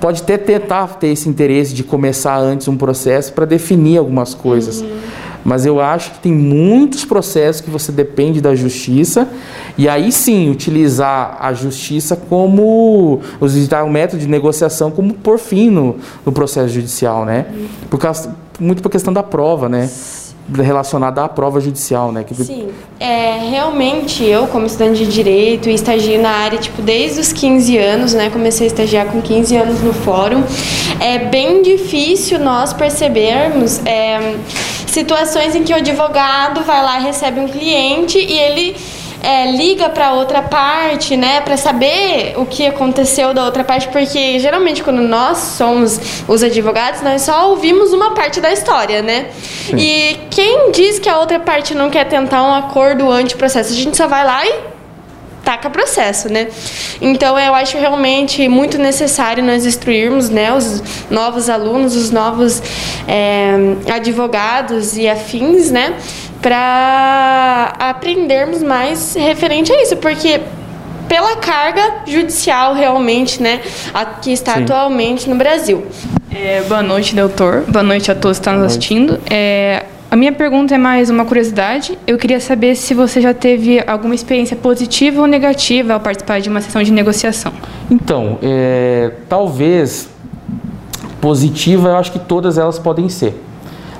Pode 0.00 0.22
até 0.22 0.36
tentar 0.36 0.88
ter 0.96 1.08
esse 1.08 1.28
interesse 1.28 1.72
de 1.72 1.84
começar 1.84 2.36
antes 2.36 2.66
um 2.66 2.76
processo 2.76 3.32
para 3.32 3.44
definir 3.44 3.98
algumas 3.98 4.34
coisas. 4.34 4.80
Uhum. 4.80 4.98
Mas 5.44 5.66
eu 5.66 5.80
acho 5.80 6.12
que 6.12 6.18
tem 6.20 6.32
muitos 6.32 7.04
processos 7.04 7.60
que 7.60 7.70
você 7.70 7.90
depende 7.90 8.40
da 8.40 8.54
justiça 8.54 9.28
e 9.76 9.88
aí 9.88 10.12
sim 10.12 10.50
utilizar 10.50 11.36
a 11.40 11.52
justiça 11.52 12.16
como 12.16 13.20
utilizar 13.40 13.84
o 13.84 13.90
método 13.90 14.20
de 14.20 14.28
negociação 14.28 14.90
como 14.90 15.14
por 15.14 15.38
fim 15.38 15.70
no, 15.70 15.96
no 16.24 16.32
processo 16.32 16.68
judicial, 16.68 17.24
né? 17.24 17.46
Por 17.90 17.98
causa, 17.98 18.34
muito 18.60 18.82
por 18.82 18.90
questão 18.90 19.12
da 19.12 19.22
prova, 19.22 19.68
né? 19.68 19.88
relacionada 20.60 21.22
à 21.24 21.28
prova 21.28 21.60
judicial, 21.60 22.10
né? 22.10 22.24
Que... 22.24 22.34
Sim, 22.34 22.68
é, 22.98 23.38
realmente 23.48 24.24
eu, 24.24 24.46
como 24.48 24.66
estudante 24.66 25.04
de 25.04 25.10
Direito 25.10 25.68
e 25.68 25.74
estagio 25.74 26.20
na 26.20 26.30
área, 26.30 26.58
tipo, 26.58 26.82
desde 26.82 27.20
os 27.20 27.32
15 27.32 27.78
anos, 27.78 28.12
né? 28.12 28.28
Comecei 28.28 28.66
a 28.66 28.68
estagiar 28.68 29.06
com 29.06 29.22
15 29.22 29.56
anos 29.56 29.80
no 29.82 29.92
fórum. 29.92 30.42
É 31.00 31.18
bem 31.18 31.62
difícil 31.62 32.38
nós 32.38 32.72
percebermos 32.72 33.80
é, 33.86 34.34
situações 34.92 35.54
em 35.54 35.64
que 35.64 35.72
o 35.72 35.76
advogado 35.76 36.62
vai 36.62 36.82
lá, 36.82 36.98
recebe 36.98 37.40
um 37.40 37.48
cliente 37.48 38.18
e 38.18 38.38
ele 38.38 38.76
é, 39.22 39.50
liga 39.52 39.88
para 39.88 40.12
outra 40.12 40.42
parte, 40.42 41.16
né, 41.16 41.40
para 41.40 41.56
saber 41.56 42.34
o 42.36 42.44
que 42.44 42.66
aconteceu 42.66 43.32
da 43.32 43.44
outra 43.44 43.64
parte, 43.64 43.88
porque 43.88 44.38
geralmente 44.38 44.82
quando 44.82 45.00
nós 45.00 45.38
somos 45.38 45.98
os 46.28 46.42
advogados, 46.42 47.00
nós 47.02 47.22
só 47.22 47.48
ouvimos 47.50 47.92
uma 47.92 48.14
parte 48.14 48.40
da 48.40 48.52
história, 48.52 49.00
né? 49.00 49.28
Sim. 49.66 49.76
E 49.76 50.20
quem 50.28 50.72
diz 50.72 50.98
que 50.98 51.08
a 51.08 51.18
outra 51.18 51.38
parte 51.38 51.74
não 51.74 51.88
quer 51.88 52.04
tentar 52.04 52.42
um 52.42 52.52
acordo 52.52 53.10
anti-processo? 53.10 53.72
A 53.72 53.76
gente 53.76 53.96
só 53.96 54.06
vai 54.06 54.24
lá 54.24 54.44
e 54.44 54.71
taca 55.44 55.68
processo, 55.68 56.30
né? 56.32 56.48
Então 57.00 57.38
eu 57.38 57.54
acho 57.54 57.76
realmente 57.78 58.48
muito 58.48 58.78
necessário 58.78 59.42
nós 59.42 59.66
instruirmos, 59.66 60.30
né, 60.30 60.52
os 60.52 60.82
novos 61.10 61.48
alunos, 61.48 61.96
os 61.96 62.10
novos 62.10 62.62
é, 63.06 63.52
advogados 63.92 64.96
e 64.96 65.08
afins, 65.08 65.70
né, 65.70 65.94
para 66.40 67.74
aprendermos 67.78 68.62
mais 68.62 69.14
referente 69.14 69.72
a 69.72 69.82
isso, 69.82 69.96
porque 69.96 70.40
pela 71.08 71.36
carga 71.36 72.02
judicial 72.06 72.74
realmente, 72.74 73.42
né, 73.42 73.60
que 74.22 74.32
está 74.32 74.54
Sim. 74.54 74.62
atualmente 74.62 75.28
no 75.28 75.36
Brasil. 75.36 75.86
É, 76.34 76.62
boa 76.62 76.82
noite, 76.82 77.14
doutor. 77.14 77.64
Boa 77.68 77.82
noite 77.82 78.10
a 78.10 78.14
todos 78.14 78.38
que 78.38 78.40
estão 78.40 78.54
nos 78.54 78.68
assistindo. 78.68 79.20
É, 79.30 79.84
a 80.12 80.16
minha 80.16 80.30
pergunta 80.30 80.74
é 80.74 80.78
mais 80.78 81.08
uma 81.08 81.24
curiosidade. 81.24 81.98
Eu 82.06 82.18
queria 82.18 82.38
saber 82.38 82.74
se 82.74 82.92
você 82.92 83.18
já 83.18 83.32
teve 83.32 83.82
alguma 83.86 84.14
experiência 84.14 84.54
positiva 84.54 85.22
ou 85.22 85.26
negativa 85.26 85.94
ao 85.94 86.00
participar 86.00 86.38
de 86.38 86.50
uma 86.50 86.60
sessão 86.60 86.82
de 86.82 86.92
negociação. 86.92 87.50
Então, 87.90 88.38
é, 88.42 89.10
talvez 89.26 90.10
positiva, 91.18 91.88
eu 91.88 91.96
acho 91.96 92.12
que 92.12 92.18
todas 92.18 92.58
elas 92.58 92.78
podem 92.78 93.08
ser. 93.08 93.42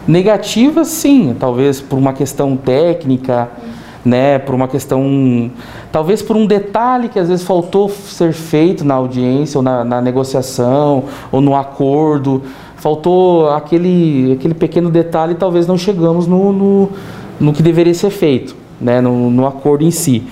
Negativas, 0.07 0.89
sim, 0.89 1.35
talvez 1.41 1.81
por 1.81 1.99
uma 1.99 2.13
questão 2.13 2.59
técnica, 2.59 3.49
né, 4.05 4.39
por 4.39 4.55
uma 4.55 4.69
questão, 4.69 5.51
talvez 5.91 6.21
por 6.21 6.37
um 6.37 6.45
detalhe 6.45 7.09
que 7.09 7.19
às 7.19 7.29
vezes 7.29 7.43
faltou 7.43 7.89
ser 7.89 8.35
feito 8.35 8.85
na 8.85 8.95
audiência 8.95 9.57
ou 9.57 9.63
na, 9.63 9.83
na 9.83 10.03
negociação 10.03 11.05
ou 11.31 11.41
no 11.41 11.57
acordo, 11.57 12.43
faltou 12.83 13.49
aquele, 13.51 14.33
aquele 14.33 14.55
pequeno 14.55 14.91
detalhe 14.91 15.37
talvez 15.37 15.69
não 15.69 15.79
chegamos 15.79 16.27
no, 16.27 16.53
no, 16.53 16.89
no 17.39 17.53
que 17.53 17.63
deveria 17.63 17.95
ser 17.95 18.11
feito, 18.11 18.57
né, 18.81 19.01
no, 19.01 19.31
no 19.31 19.47
acordo 19.47 19.85
em 19.85 19.93
si. 19.93 20.25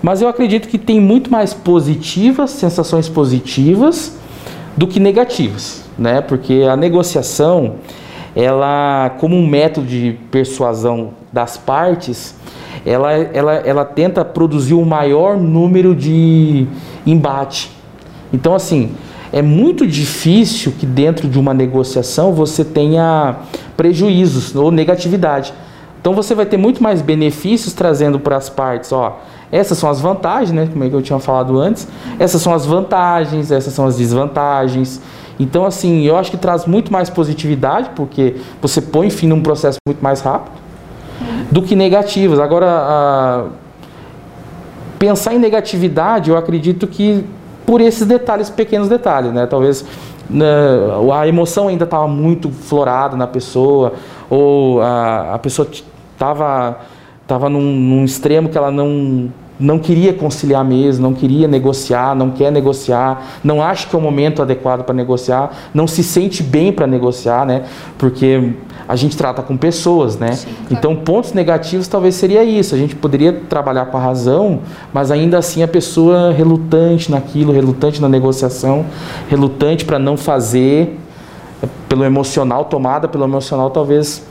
Mas 0.00 0.22
eu 0.22 0.28
acredito 0.28 0.68
que 0.68 0.78
tem 0.78 1.00
muito 1.00 1.32
mais 1.32 1.52
positivas, 1.52 2.52
sensações 2.52 3.08
positivas, 3.08 4.16
do 4.76 4.86
que 4.86 5.00
negativas, 5.00 5.84
né? 5.98 6.20
Porque 6.20 6.62
a 6.62 6.76
negociação, 6.76 7.74
ela, 8.36 9.10
como 9.18 9.36
um 9.36 9.44
método 9.44 9.88
de 9.88 10.16
persuasão 10.30 11.10
das 11.32 11.58
partes, 11.58 12.36
ela, 12.86 13.12
ela, 13.12 13.54
ela 13.54 13.84
tenta 13.84 14.24
produzir 14.24 14.74
o 14.74 14.80
um 14.80 14.84
maior 14.84 15.36
número 15.36 15.94
de 15.94 16.68
embate. 17.04 17.68
Então, 18.32 18.54
assim, 18.54 18.92
é 19.32 19.42
muito 19.42 19.86
difícil 19.86 20.72
que 20.78 20.86
dentro 20.86 21.28
de 21.28 21.38
uma 21.38 21.54
negociação 21.54 22.32
você 22.32 22.64
tenha 22.64 23.36
prejuízos 23.76 24.54
ou 24.54 24.70
negatividade. 24.70 25.52
Então 26.00 26.14
você 26.14 26.34
vai 26.34 26.46
ter 26.46 26.56
muito 26.56 26.82
mais 26.82 27.02
benefícios 27.02 27.74
trazendo 27.74 28.18
para 28.18 28.36
as 28.36 28.48
partes, 28.48 28.90
ó, 28.90 29.20
essas 29.52 29.76
são 29.78 29.90
as 29.90 30.00
vantagens, 30.00 30.52
né, 30.52 30.68
como 30.70 30.82
é 30.82 30.88
eu 30.88 31.02
tinha 31.02 31.18
falado 31.18 31.58
antes, 31.58 31.86
essas 32.18 32.40
são 32.40 32.54
as 32.54 32.64
vantagens, 32.64 33.50
essas 33.50 33.72
são 33.74 33.86
as 33.86 33.96
desvantagens. 33.96 35.00
Então, 35.38 35.64
assim, 35.64 36.02
eu 36.02 36.16
acho 36.16 36.30
que 36.30 36.36
traz 36.36 36.66
muito 36.66 36.92
mais 36.92 37.10
positividade, 37.10 37.90
porque 37.96 38.36
você 38.60 38.80
põe 38.80 39.10
fim 39.10 39.26
num 39.26 39.42
processo 39.42 39.78
muito 39.86 40.02
mais 40.02 40.20
rápido, 40.20 40.52
do 41.50 41.62
que 41.62 41.74
negativas. 41.74 42.38
Agora, 42.38 42.66
a... 42.68 43.44
pensar 44.98 45.34
em 45.34 45.38
negatividade, 45.38 46.30
eu 46.30 46.36
acredito 46.36 46.86
que 46.86 47.24
por 47.70 47.80
esses 47.80 48.04
detalhes, 48.04 48.50
pequenos 48.50 48.88
detalhes, 48.88 49.32
né? 49.32 49.46
Talvez 49.46 49.84
né, 50.28 50.44
a 51.14 51.28
emoção 51.28 51.68
ainda 51.68 51.84
estava 51.84 52.08
muito 52.08 52.50
florada 52.50 53.16
na 53.16 53.28
pessoa, 53.28 53.92
ou 54.28 54.82
a, 54.82 55.34
a 55.34 55.38
pessoa 55.38 55.68
estava 56.12 56.80
tava 57.28 57.48
num, 57.48 57.60
num 57.60 58.04
extremo 58.04 58.48
que 58.48 58.58
ela 58.58 58.72
não 58.72 59.30
não 59.56 59.78
queria 59.78 60.12
conciliar 60.12 60.64
mesmo, 60.64 61.08
não 61.08 61.14
queria 61.14 61.46
negociar, 61.46 62.16
não 62.16 62.30
quer 62.30 62.50
negociar, 62.50 63.38
não 63.44 63.62
acha 63.62 63.86
que 63.86 63.94
é 63.94 63.98
o 63.98 64.02
momento 64.02 64.42
adequado 64.42 64.82
para 64.82 64.94
negociar, 64.94 65.52
não 65.72 65.86
se 65.86 66.02
sente 66.02 66.42
bem 66.42 66.72
para 66.72 66.88
negociar, 66.88 67.46
né? 67.46 67.66
Porque 67.96 68.52
a 68.90 68.96
gente 68.96 69.16
trata 69.16 69.40
com 69.40 69.56
pessoas, 69.56 70.18
né? 70.18 70.32
Sim, 70.32 70.48
claro. 70.48 70.66
Então, 70.72 70.96
pontos 70.96 71.32
negativos 71.32 71.86
talvez 71.86 72.16
seria 72.16 72.42
isso. 72.42 72.74
A 72.74 72.78
gente 72.78 72.96
poderia 72.96 73.32
trabalhar 73.32 73.86
com 73.86 73.96
a 73.96 74.00
razão, 74.00 74.62
mas 74.92 75.12
ainda 75.12 75.38
assim 75.38 75.62
a 75.62 75.68
pessoa 75.68 76.32
relutante 76.32 77.08
naquilo, 77.08 77.52
relutante 77.52 78.02
na 78.02 78.08
negociação, 78.08 78.84
relutante 79.28 79.84
para 79.84 79.96
não 79.96 80.16
fazer, 80.16 80.98
pelo 81.88 82.04
emocional, 82.04 82.64
tomada 82.64 83.06
pelo 83.06 83.22
emocional, 83.22 83.70
talvez 83.70 84.24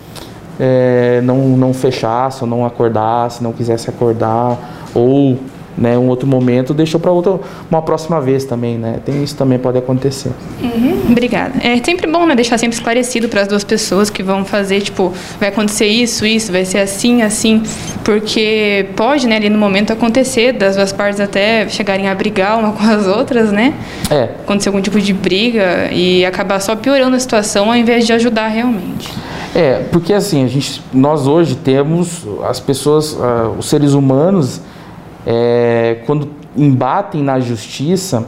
é, 0.59 1.21
não, 1.23 1.37
não 1.37 1.73
fechasse, 1.73 2.43
ou 2.43 2.49
não 2.49 2.65
acordasse, 2.65 3.41
não 3.41 3.53
quisesse 3.53 3.89
acordar 3.89 4.57
ou 4.93 5.39
né, 5.79 5.97
um 5.97 6.07
outro 6.09 6.27
momento, 6.27 6.73
deixou 6.73 6.99
para 6.99 7.09
outra 7.09 7.39
uma 7.71 7.81
próxima 7.81 8.19
vez 8.19 8.43
também, 8.43 8.77
né? 8.77 8.99
Tem 9.03 9.23
isso 9.23 9.35
também 9.35 9.57
pode 9.57 9.77
acontecer. 9.77 10.31
Uhum, 10.61 11.05
obrigada. 11.09 11.53
É 11.63 11.81
sempre 11.83 12.05
bom, 12.05 12.25
né, 12.25 12.35
deixar 12.35 12.57
sempre 12.57 12.75
esclarecido 12.75 13.29
para 13.29 13.41
as 13.41 13.47
duas 13.47 13.63
pessoas 13.63 14.09
que 14.09 14.21
vão 14.21 14.43
fazer, 14.43 14.81
tipo, 14.81 15.13
vai 15.39 15.49
acontecer 15.49 15.87
isso, 15.87 16.25
isso, 16.25 16.51
vai 16.51 16.65
ser 16.65 16.79
assim, 16.79 17.21
assim, 17.21 17.63
porque 18.03 18.87
pode, 18.95 19.25
né, 19.25 19.37
ali 19.37 19.49
no 19.49 19.57
momento 19.57 19.93
acontecer 19.93 20.51
das 20.51 20.75
duas 20.75 20.91
partes 20.91 21.21
até 21.21 21.67
chegarem 21.69 22.09
a 22.09 22.13
brigar 22.13 22.59
uma 22.59 22.73
com 22.79 22.83
as 22.83 23.07
outras, 23.07 23.51
né? 23.51 23.73
É. 24.11 24.23
Acontecer 24.43 24.69
algum 24.69 24.81
tipo 24.81 24.99
de 24.99 25.13
briga 25.13 25.89
e 25.91 26.25
acabar 26.25 26.59
só 26.59 26.75
piorando 26.75 27.15
a 27.15 27.19
situação 27.19 27.69
ao 27.69 27.75
invés 27.77 28.05
de 28.05 28.11
ajudar 28.11 28.49
realmente. 28.49 29.09
É, 29.55 29.83
porque 29.91 30.13
assim, 30.13 30.43
a 30.43 30.47
gente, 30.47 30.81
nós 30.93 31.25
hoje 31.25 31.55
temos 31.55 32.23
as 32.43 32.59
pessoas, 32.59 33.13
uh, 33.13 33.55
os 33.57 33.67
seres 33.67 33.93
humanos 33.93 34.61
é, 35.25 36.01
quando 36.05 36.29
embatem 36.55 37.23
na 37.23 37.39
justiça, 37.39 38.25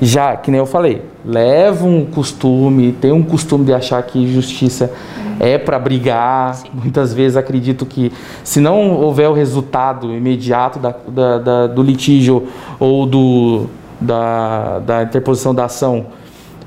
já, 0.00 0.36
que 0.36 0.50
nem 0.50 0.58
eu 0.58 0.66
falei, 0.66 1.02
levam 1.24 1.98
um 1.98 2.04
costume, 2.04 2.92
tem 2.92 3.12
um 3.12 3.22
costume 3.22 3.64
de 3.64 3.72
achar 3.72 4.02
que 4.02 4.32
justiça 4.32 4.90
é 5.38 5.58
para 5.58 5.78
brigar. 5.78 6.54
Sim. 6.54 6.68
Muitas 6.74 7.14
vezes 7.14 7.36
acredito 7.36 7.86
que 7.86 8.12
se 8.42 8.60
não 8.60 8.92
houver 8.92 9.28
o 9.28 9.32
resultado 9.32 10.12
imediato 10.12 10.78
da, 10.78 10.94
da, 11.08 11.38
da, 11.38 11.66
do 11.66 11.82
litígio 11.82 12.48
ou 12.78 13.06
do, 13.06 13.66
da, 14.00 14.80
da 14.80 15.02
interposição 15.02 15.54
da 15.54 15.66
ação, 15.66 16.06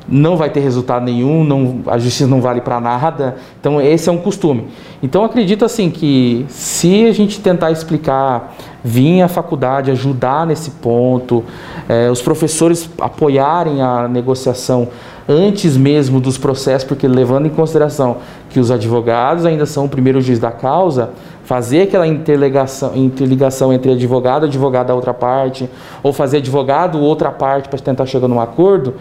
não 0.07 0.37
vai 0.37 0.49
ter 0.49 0.59
resultado 0.59 1.03
nenhum, 1.03 1.43
não, 1.43 1.81
a 1.87 1.97
justiça 1.97 2.27
não 2.27 2.39
vale 2.39 2.61
para 2.61 2.79
nada. 2.79 3.37
Então 3.59 3.81
esse 3.81 4.07
é 4.07 4.11
um 4.11 4.17
costume. 4.17 4.67
Então 5.01 5.23
acredito 5.23 5.65
assim 5.65 5.89
que 5.89 6.45
se 6.47 7.05
a 7.05 7.11
gente 7.11 7.41
tentar 7.41 7.71
explicar, 7.71 8.55
vir 8.85 9.23
à 9.23 9.27
faculdade 9.27 9.89
ajudar 9.89 10.45
nesse 10.45 10.69
ponto, 10.69 11.43
é, 11.89 12.09
os 12.11 12.21
professores 12.21 12.87
apoiarem 13.01 13.81
a 13.81 14.07
negociação 14.07 14.89
antes 15.27 15.75
mesmo 15.75 16.19
dos 16.21 16.37
processos, 16.37 16.87
porque 16.87 17.07
levando 17.07 17.47
em 17.47 17.49
consideração 17.49 18.17
que 18.47 18.59
os 18.59 18.69
advogados 18.69 19.43
ainda 19.43 19.65
são 19.65 19.85
o 19.85 19.89
primeiro 19.89 20.21
juiz 20.21 20.37
da 20.37 20.51
causa, 20.51 21.09
fazer 21.43 21.81
aquela 21.81 22.05
interligação, 22.05 22.95
interligação 22.95 23.73
entre 23.73 23.91
advogado 23.91 24.45
e 24.45 24.49
advogado 24.49 24.87
da 24.87 24.93
outra 24.93 25.15
parte, 25.15 25.67
ou 26.03 26.13
fazer 26.13 26.37
advogado 26.37 26.99
outra 26.99 27.31
parte 27.31 27.67
para 27.67 27.79
tentar 27.79 28.05
chegar 28.05 28.27
num 28.27 28.39
acordo, 28.39 28.93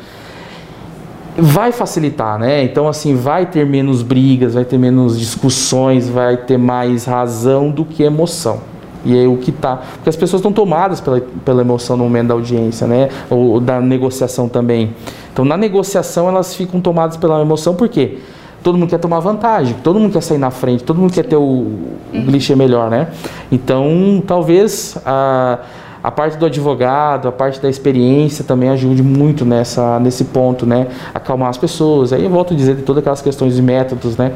vai 1.36 1.72
facilitar, 1.72 2.38
né? 2.38 2.62
Então, 2.62 2.88
assim, 2.88 3.14
vai 3.14 3.44
ter 3.44 3.66
menos 3.66 4.02
brigas, 4.02 4.54
vai 4.54 4.64
ter 4.64 4.78
menos 4.78 5.18
discussões, 5.18 6.08
vai 6.08 6.38
ter 6.38 6.56
mais 6.56 7.04
razão 7.04 7.70
do 7.70 7.84
que 7.84 8.02
emoção. 8.02 8.73
E 9.04 9.16
é 9.18 9.26
o 9.26 9.36
que 9.36 9.52
tá. 9.52 9.76
Porque 9.76 10.08
as 10.08 10.16
pessoas 10.16 10.40
estão 10.40 10.52
tomadas 10.52 11.00
pela, 11.00 11.20
pela 11.44 11.60
emoção 11.60 11.96
no 11.96 12.04
momento 12.04 12.28
da 12.28 12.34
audiência, 12.34 12.86
né? 12.86 13.08
Ou 13.28 13.60
da 13.60 13.80
negociação 13.80 14.48
também. 14.48 14.94
Então, 15.32 15.44
na 15.44 15.56
negociação, 15.56 16.28
elas 16.28 16.54
ficam 16.54 16.80
tomadas 16.80 17.16
pela 17.16 17.40
emoção, 17.40 17.74
por 17.74 17.88
quê? 17.88 18.18
Todo 18.62 18.78
mundo 18.78 18.88
quer 18.88 18.98
tomar 18.98 19.20
vantagem, 19.20 19.76
todo 19.82 20.00
mundo 20.00 20.12
quer 20.12 20.22
sair 20.22 20.38
na 20.38 20.50
frente, 20.50 20.84
todo 20.84 20.98
mundo 20.98 21.12
quer 21.12 21.24
ter 21.24 21.36
o, 21.36 21.66
o 22.12 22.56
melhor, 22.56 22.88
né? 22.88 23.08
Então, 23.52 24.22
talvez 24.26 24.96
a 25.04 25.58
a 26.04 26.10
parte 26.10 26.36
do 26.36 26.44
advogado, 26.44 27.26
a 27.28 27.32
parte 27.32 27.58
da 27.62 27.68
experiência 27.70 28.44
também 28.44 28.68
ajude 28.68 29.02
muito 29.02 29.42
nessa, 29.42 29.98
nesse 29.98 30.24
ponto, 30.24 30.66
né? 30.66 30.88
Acalmar 31.14 31.48
as 31.48 31.56
pessoas. 31.56 32.12
Aí 32.12 32.24
eu 32.24 32.28
volto 32.28 32.52
a 32.52 32.56
dizer 32.58 32.76
de 32.76 32.82
todas 32.82 33.00
aquelas 33.00 33.22
questões 33.22 33.56
de 33.56 33.62
métodos, 33.62 34.14
né? 34.18 34.32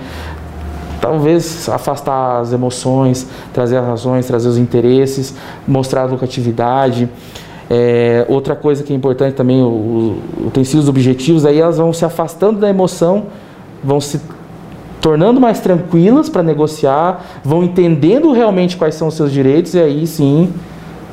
Talvez 1.01 1.69
afastar 1.69 2.41
as 2.41 2.53
emoções, 2.53 3.27
trazer 3.53 3.77
as 3.77 3.87
razões, 3.87 4.27
trazer 4.27 4.49
os 4.49 4.59
interesses, 4.59 5.35
mostrar 5.67 6.03
a 6.03 6.05
lucratividade. 6.07 7.09
É, 7.71 8.25
outra 8.29 8.57
coisa 8.57 8.83
que 8.83 8.93
é 8.93 8.97
importante 8.97 9.35
também, 9.35 9.63
o, 9.63 10.19
utensílios 10.47 10.89
objetivos, 10.89 11.45
aí 11.45 11.59
elas 11.61 11.77
vão 11.77 11.93
se 11.93 12.05
afastando 12.05 12.59
da 12.59 12.69
emoção, 12.69 13.27
vão 13.85 14.01
se 14.01 14.21
tornando 15.01 15.41
mais 15.41 15.61
tranquilas 15.61 16.29
para 16.29 16.43
negociar, 16.43 17.25
vão 17.45 17.63
entendendo 17.63 18.33
realmente 18.33 18.77
quais 18.77 18.95
são 18.95 19.09
os 19.09 19.15
seus 19.15 19.31
direitos 19.31 19.75
e 19.75 19.81
aí 19.81 20.07
sim 20.07 20.53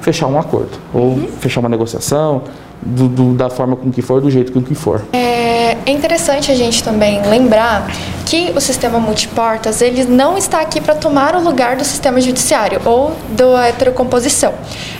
fechar 0.02 0.28
um 0.28 0.39
acordo 0.39 0.78
ou 0.93 1.10
uhum. 1.10 1.28
fechar 1.39 1.60
uma 1.60 1.69
negociação 1.69 2.43
do, 2.82 3.08
do, 3.08 3.34
da 3.34 3.50
forma 3.50 3.76
com 3.76 3.91
que 3.91 4.02
for, 4.02 4.21
do 4.21 4.30
jeito 4.30 4.52
com 4.52 4.62
que 4.62 4.76
for. 4.76 5.02
É, 5.13 5.75
é 5.86 5.91
interessante 5.91 6.52
a 6.52 6.56
gente 6.56 6.84
também 6.84 7.21
lembrar 7.28 7.88
que 8.26 8.52
o 8.56 8.60
sistema 8.60 9.00
multiportas 9.00 9.82
ele 9.82 10.04
não 10.06 10.36
está 10.36 10.60
aqui 10.60 10.82
para 10.82 10.95
tomar 10.95 11.36
o 11.36 11.43
lugar 11.43 11.76
do 11.76 11.86
sistema 11.86 12.19
judiciário 12.19 12.82
ou 12.84 13.15
da 13.30 13.67
heterocomposição. 13.67 14.54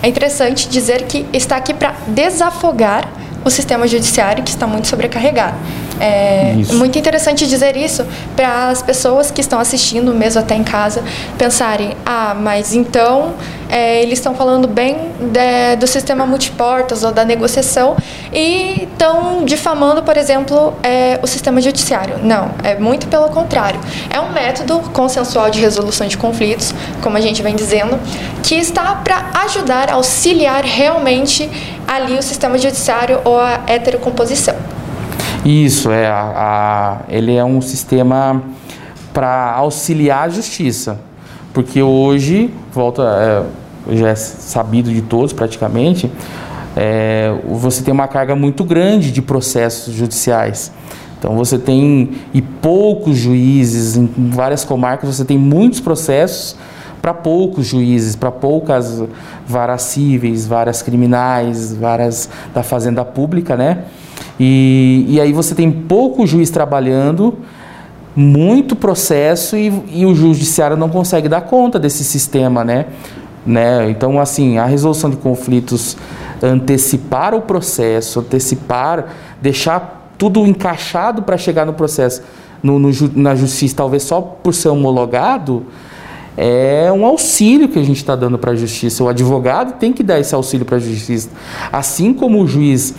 É 0.04 0.08
interessante 0.08 0.70
dizer 0.70 1.04
que 1.04 1.26
está 1.34 1.56
aqui 1.58 1.74
para 1.74 1.96
desafogar 2.08 3.10
o 3.44 3.50
sistema 3.50 3.88
judiciário 3.88 4.44
que 4.44 4.52
está 4.52 4.68
muito 4.68 4.88
sobrecarregado. 4.88 5.56
É 6.00 6.56
isso. 6.58 6.76
muito 6.76 6.98
interessante 6.98 7.48
dizer 7.48 7.78
isso 7.78 8.06
para 8.36 8.70
as 8.70 8.82
pessoas 8.82 9.32
que 9.32 9.42
estão 9.42 9.60
assistindo, 9.60 10.14
mesmo 10.14 10.42
até 10.42 10.56
em 10.56 10.64
casa, 10.64 11.04
pensarem: 11.38 11.96
ah, 12.06 12.36
mas 12.38 12.74
então 12.74 13.34
é, 13.70 14.02
eles 14.02 14.20
estão 14.20 14.36
falando 14.36 14.68
bem 14.68 15.12
de, 15.20 15.76
do 15.78 15.88
sistema 15.88 16.26
multiportas 16.26 17.04
ou 17.04 17.12
da 17.12 17.24
negociação 17.26 17.96
e 18.32 18.88
estão 18.92 19.46
difamando, 19.46 20.04
por 20.04 20.18
exemplo, 20.18 20.74
é, 20.84 21.20
o 21.22 21.28
sistema 21.28 21.62
judiciário. 21.62 22.20
Não, 22.22 22.52
é 22.64 22.76
muito 22.76 23.08
pelo 23.08 23.30
contrário. 23.30 23.80
É 24.10 24.20
um 24.20 24.32
método 24.32 24.80
consensual 24.92 25.50
de 25.50 25.60
resolução 25.60 26.08
de 26.08 26.18
conflitos, 26.18 26.74
como 27.02 27.18
a 27.18 27.22
gente 27.22 27.42
vem 27.42 27.56
dizendo, 27.56 28.00
que 28.44 28.56
está 28.56 28.96
para 28.96 29.32
ajudar, 29.46 29.92
auxiliar 29.92 30.64
realmente 30.64 31.50
ali 31.88 32.18
o 32.18 32.24
sistema 32.24 32.58
judiciário 32.58 33.22
ou 33.24 33.40
a 33.40 33.62
heterocomposição. 33.68 34.75
Isso, 35.46 35.92
é, 35.92 36.08
a, 36.08 36.34
a 36.36 37.00
ele 37.08 37.36
é 37.36 37.46
um 37.46 37.62
sistema 37.62 38.42
para 39.14 39.54
auxiliar 39.54 40.26
a 40.26 40.30
justiça. 40.30 41.00
Porque 41.54 41.82
hoje, 41.84 42.52
volta, 42.74 43.46
é, 43.88 43.96
já 43.96 44.10
é 44.10 44.16
sabido 44.16 44.92
de 44.92 45.04
todos 45.04 45.34
praticamente, 45.34 46.12
é, 46.76 47.34
você 47.48 47.84
tem 47.84 47.94
uma 47.94 48.08
carga 48.08 48.36
muito 48.36 48.64
grande 48.64 49.12
de 49.12 49.22
processos 49.22 49.94
judiciais. 49.94 50.72
Então 51.20 51.36
você 51.36 51.60
tem 51.60 52.12
e 52.34 52.42
poucos 52.42 53.16
juízes 53.16 53.96
em 53.96 54.10
várias 54.32 54.66
comarcas, 54.66 55.16
você 55.16 55.24
tem 55.24 55.38
muitos 55.38 55.80
processos 55.80 56.58
para 57.02 57.14
poucos 57.14 57.68
juízes, 57.68 58.16
para 58.16 58.32
poucas 58.32 59.04
varas 59.48 59.84
cíveis, 59.84 60.48
varas 60.48 60.82
criminais, 60.82 61.74
varas 61.74 62.30
da 62.54 62.64
fazenda 62.64 63.06
pública, 63.06 63.56
né? 63.56 63.84
E, 64.40 65.06
e 65.08 65.22
aí 65.22 65.32
você 65.32 65.56
tem 65.56 65.72
pouco 65.72 66.28
juiz 66.28 66.50
trabalhando, 66.50 67.38
muito 68.16 68.76
processo 68.76 69.56
e, 69.58 69.84
e 69.92 70.06
o 70.06 70.16
judiciário 70.16 70.78
não 70.78 70.90
consegue 70.90 71.28
dar 71.28 71.42
conta 71.42 71.80
desse 71.80 72.04
sistema, 72.04 72.64
né? 72.64 72.86
né? 73.46 73.90
Então, 73.90 74.20
assim, 74.20 74.58
a 74.58 74.66
resolução 74.66 75.10
de 75.10 75.18
conflitos, 75.18 75.98
antecipar 76.42 77.34
o 77.34 77.42
processo, 77.42 78.20
antecipar, 78.20 79.08
deixar 79.42 80.14
tudo 80.18 80.46
encaixado 80.46 81.22
para 81.22 81.38
chegar 81.38 81.66
no 81.66 81.74
processo, 81.74 82.22
no, 82.64 82.80
no, 82.80 82.90
na 83.16 83.36
justiça, 83.36 83.76
talvez 83.76 84.04
só 84.04 84.22
por 84.22 84.54
ser 84.54 84.70
homologado, 84.70 85.66
é 86.38 86.92
um 86.92 87.06
auxílio 87.06 87.70
que 87.70 87.80
a 87.80 87.84
gente 87.84 87.98
está 87.98 88.16
dando 88.16 88.38
para 88.38 88.52
a 88.52 88.56
justiça. 88.56 89.04
O 89.04 89.08
advogado 89.08 89.78
tem 89.78 89.94
que 89.94 90.04
dar 90.04 90.20
esse 90.20 90.34
auxílio 90.36 90.66
para 90.66 90.78
a 90.78 90.80
justiça. 90.80 91.30
Assim 91.72 92.14
como 92.14 92.42
o 92.42 92.48
juiz 92.48 92.94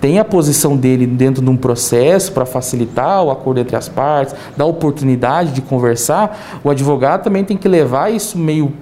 tem 0.00 0.18
a 0.18 0.24
posição 0.24 0.76
dele 0.76 1.06
dentro 1.06 1.42
de 1.42 1.50
um 1.50 1.56
processo 1.56 2.32
para 2.32 2.44
facilitar 2.44 3.22
o 3.22 3.30
acordo 3.30 3.60
entre 3.60 3.76
as 3.76 3.88
partes, 3.88 4.34
dar 4.56 4.66
oportunidade 4.66 5.52
de 5.52 5.60
conversar, 5.60 6.60
o 6.62 6.70
advogado 6.70 7.24
também 7.24 7.44
tem 7.44 7.56
que 7.56 7.68
levar 7.68 8.12
isso 8.12 8.38
meio 8.38 8.72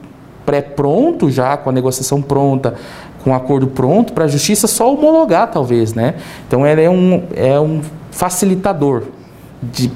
pré-pronto 0.45 1.31
já, 1.31 1.57
com 1.57 1.71
a 1.71 1.73
negociação 1.73 2.21
pronta, 2.21 2.75
com 3.23 3.31
o 3.31 3.35
acordo 3.35 3.69
pronto, 3.69 4.13
para 4.13 4.25
a 4.25 4.29
justiça 4.29 4.67
só 4.67 4.93
homologar, 4.93 5.51
talvez, 5.51 5.95
né? 5.95 6.15
Então, 6.47 6.67
ele 6.67 6.83
é 6.83 6.91
um, 6.91 7.23
é 7.35 7.59
um 7.59 7.81
facilitador 8.11 9.05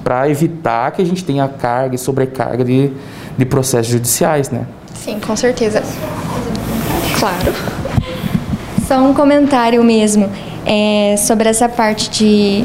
para 0.03 0.31
evitar 0.31 0.91
que 0.93 1.03
a 1.03 1.05
gente 1.05 1.23
tenha 1.23 1.47
carga 1.47 1.95
e 1.95 1.99
sobrecarga 1.99 2.65
de, 2.65 2.91
de 3.37 3.45
processos 3.45 3.89
judiciais, 3.89 4.51
né? 4.51 4.67
Sim, 4.95 5.21
com 5.21 5.37
certeza. 5.37 5.83
Claro. 7.19 7.53
Só 8.87 8.99
um 9.01 9.13
comentário 9.13 9.85
mesmo 9.85 10.31
é, 10.67 11.17
sobre 11.17 11.49
essa 11.49 11.69
parte 11.69 12.11
de, 12.11 12.65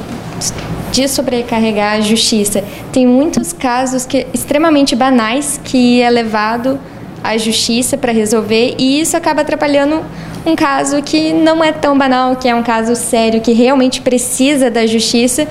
de 0.91 1.07
sobrecarregar 1.07 1.95
a 1.97 2.01
justiça. 2.01 2.63
Tem 2.91 3.05
muitos 3.05 3.53
casos 3.53 4.05
que 4.05 4.27
extremamente 4.33 4.95
banais 4.95 5.59
que 5.63 6.01
é 6.01 6.09
levado 6.09 6.79
à 7.23 7.37
justiça 7.37 7.97
para 7.97 8.11
resolver 8.11 8.75
e 8.77 8.99
isso 8.99 9.15
acaba 9.15 9.41
atrapalhando 9.41 10.03
um 10.45 10.55
caso 10.55 11.01
que 11.01 11.31
não 11.31 11.63
é 11.63 11.71
tão 11.71 11.97
banal, 11.97 12.35
que 12.35 12.49
é 12.49 12.53
um 12.53 12.63
caso 12.63 12.95
sério, 12.95 13.39
que 13.39 13.53
realmente 13.53 14.01
precisa 14.01 14.69
da 14.69 14.85
justiça. 14.85 15.47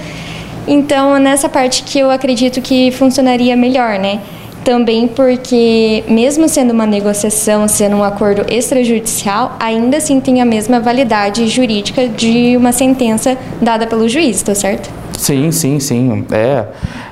Então, 0.66 1.18
nessa 1.18 1.48
parte 1.48 1.82
que 1.82 1.98
eu 1.98 2.10
acredito 2.10 2.60
que 2.60 2.90
funcionaria 2.92 3.56
melhor, 3.56 3.98
né? 3.98 4.20
Também 4.64 5.08
porque, 5.08 6.04
mesmo 6.08 6.48
sendo 6.48 6.70
uma 6.70 6.86
negociação, 6.86 7.66
sendo 7.66 7.96
um 7.96 8.04
acordo 8.04 8.44
extrajudicial, 8.48 9.56
ainda 9.58 9.96
assim 9.96 10.20
tem 10.20 10.40
a 10.40 10.44
mesma 10.44 10.78
validade 10.78 11.48
jurídica 11.48 12.08
de 12.08 12.56
uma 12.56 12.72
sentença 12.72 13.36
dada 13.60 13.86
pelo 13.86 14.08
juiz, 14.08 14.40
tá 14.42 14.54
certo? 14.54 14.88
Sim, 15.18 15.50
sim, 15.50 15.80
sim. 15.80 16.24
É, 16.30 16.66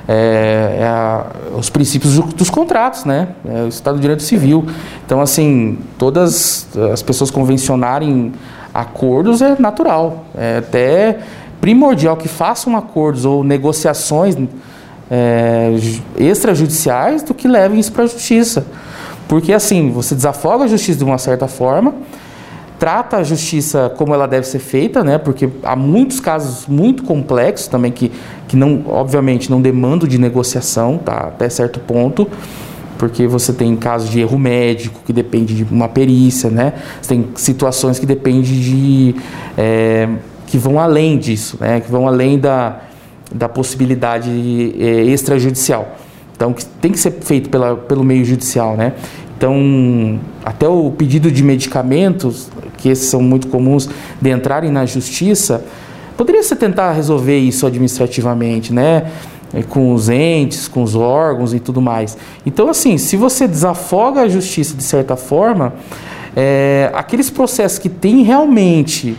é, 0.07 0.77
é 0.79 0.83
a, 0.85 1.25
os 1.57 1.69
princípios 1.69 2.17
dos 2.19 2.49
contratos, 2.49 3.03
né? 3.05 3.29
É 3.45 3.63
o 3.63 3.67
Estado 3.67 3.95
de 3.95 4.01
Direito 4.01 4.23
Civil. 4.23 4.65
Então, 5.05 5.19
assim, 5.21 5.77
todas 5.97 6.67
as 6.91 7.01
pessoas 7.01 7.29
convencionarem 7.29 8.31
acordos 8.73 9.41
é 9.41 9.55
natural. 9.59 10.25
É 10.35 10.57
até 10.57 11.19
primordial 11.59 12.17
que 12.17 12.27
façam 12.27 12.75
acordos 12.75 13.23
ou 13.23 13.43
negociações 13.43 14.35
é, 15.11 15.69
extrajudiciais 16.17 17.21
do 17.21 17.33
que 17.33 17.45
levem 17.45 17.77
isso 17.77 17.91
para 17.91 18.05
a 18.05 18.07
justiça. 18.07 18.65
Porque 19.27 19.51
assim, 19.51 19.91
você 19.91 20.15
desafoga 20.15 20.63
a 20.63 20.67
justiça 20.67 20.99
de 20.99 21.03
uma 21.03 21.17
certa 21.17 21.47
forma, 21.47 21.93
trata 22.79 23.17
a 23.17 23.23
justiça 23.23 23.93
como 23.97 24.13
ela 24.13 24.25
deve 24.25 24.47
ser 24.47 24.59
feita, 24.59 25.03
né? 25.03 25.17
Porque 25.17 25.49
há 25.63 25.75
muitos 25.75 26.19
casos 26.21 26.65
muito 26.65 27.03
complexos 27.03 27.67
também 27.67 27.91
que, 27.91 28.11
que 28.47 28.55
não, 28.55 28.83
obviamente, 28.87 29.51
não 29.51 29.61
demandam 29.61 30.07
de 30.07 30.17
negociação, 30.17 30.97
tá? 30.97 31.27
Até 31.27 31.49
certo 31.49 31.79
ponto, 31.79 32.27
porque 32.97 33.27
você 33.27 33.51
tem 33.51 33.75
casos 33.75 34.09
de 34.09 34.21
erro 34.21 34.39
médico 34.39 35.01
que 35.05 35.11
depende 35.11 35.53
de 35.53 35.63
uma 35.63 35.89
perícia, 35.89 36.49
né? 36.49 36.73
Você 37.01 37.09
tem 37.09 37.29
situações 37.35 37.99
que 37.99 38.05
dependem 38.05 38.41
de 38.41 39.15
é, 39.57 40.07
que 40.47 40.57
vão 40.57 40.79
além 40.79 41.17
disso, 41.17 41.57
né? 41.59 41.81
Que 41.81 41.91
vão 41.91 42.07
além 42.07 42.39
da 42.39 42.81
da 43.33 43.47
possibilidade 43.47 44.29
é, 44.79 45.03
extrajudicial. 45.03 45.97
Então, 46.35 46.53
que 46.53 46.65
tem 46.65 46.91
que 46.91 46.99
ser 46.99 47.11
feito 47.21 47.49
pela, 47.49 47.75
pelo 47.75 48.03
meio 48.03 48.25
judicial, 48.25 48.75
né? 48.75 48.93
Então, 49.37 50.19
até 50.45 50.67
o 50.67 50.91
pedido 50.91 51.31
de 51.31 51.43
medicamentos, 51.43 52.49
que 52.77 52.89
esses 52.89 53.09
são 53.09 53.21
muito 53.21 53.47
comuns 53.47 53.89
de 54.19 54.29
entrarem 54.29 54.71
na 54.71 54.85
justiça, 54.85 55.63
poderia 56.15 56.43
ser 56.43 56.55
tentar 56.55 56.91
resolver 56.93 57.37
isso 57.37 57.65
administrativamente, 57.65 58.73
né? 58.73 59.11
É, 59.53 59.63
com 59.63 59.93
os 59.93 60.09
entes, 60.09 60.67
com 60.67 60.81
os 60.81 60.95
órgãos 60.95 61.53
e 61.53 61.59
tudo 61.59 61.81
mais. 61.81 62.17
Então, 62.45 62.69
assim, 62.69 62.97
se 62.97 63.17
você 63.17 63.47
desafoga 63.47 64.21
a 64.21 64.29
justiça 64.29 64.75
de 64.75 64.83
certa 64.83 65.15
forma, 65.15 65.73
é, 66.35 66.89
aqueles 66.93 67.29
processos 67.29 67.77
que 67.77 67.89
têm 67.89 68.23
realmente 68.23 69.15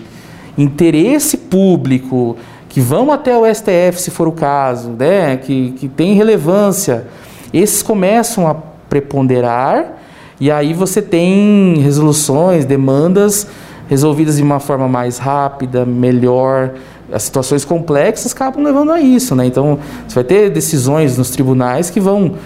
interesse 0.57 1.37
público, 1.37 2.37
que 2.73 2.81
vão 2.81 3.13
até 3.13 3.37
o 3.37 3.45
STF, 3.45 4.01
se 4.01 4.11
for 4.11 4.27
o 4.27 4.33
caso, 4.33 4.89
né, 4.99 5.37
que, 5.37 5.73
que 5.73 5.89
tem 5.89 6.15
relevância, 6.15 7.07
esses 7.53 7.83
começam 7.83 8.49
a 8.49 8.55
preponderar 8.89 9.99
e 10.41 10.51
aí 10.51 10.73
você 10.73 11.03
tem 11.03 11.77
resoluções, 11.83 12.65
demandas 12.65 13.47
resolvidas 13.91 14.39
de 14.39 14.43
uma 14.43 14.59
forma 14.59 14.89
mais 14.89 15.19
rápida, 15.19 15.85
melhor. 15.85 16.73
As 17.13 17.25
situações 17.25 17.63
complexas 17.63 18.33
acabam 18.33 18.65
levando 18.65 18.91
a 18.91 18.99
isso, 18.99 19.35
né? 19.35 19.45
Então, 19.45 19.79
você 20.09 20.15
vai 20.15 20.25
ter 20.25 20.49
decisões 20.49 21.19
nos 21.19 21.29
tribunais 21.29 21.91
que 21.91 22.01
vão 22.01 22.37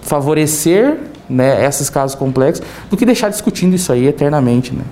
favorecer 0.00 0.96
né, 1.28 1.66
esses 1.66 1.90
casos 1.90 2.14
complexos 2.14 2.64
do 2.88 2.96
que 2.96 3.04
deixar 3.04 3.30
discutindo 3.30 3.74
isso 3.74 3.92
aí 3.92 4.06
eternamente, 4.06 4.72
né? 4.72 4.84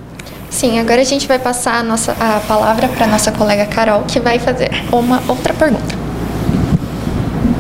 Sim, 0.50 0.80
agora 0.80 1.00
a 1.00 1.04
gente 1.04 1.28
vai 1.28 1.38
passar 1.38 1.76
a, 1.76 1.82
nossa, 1.82 2.12
a 2.12 2.40
palavra 2.40 2.88
para 2.88 3.06
nossa 3.06 3.30
colega 3.30 3.66
Carol, 3.66 4.02
que 4.02 4.18
vai 4.18 4.38
fazer 4.38 4.68
uma 4.92 5.22
outra 5.28 5.54
pergunta. 5.54 5.94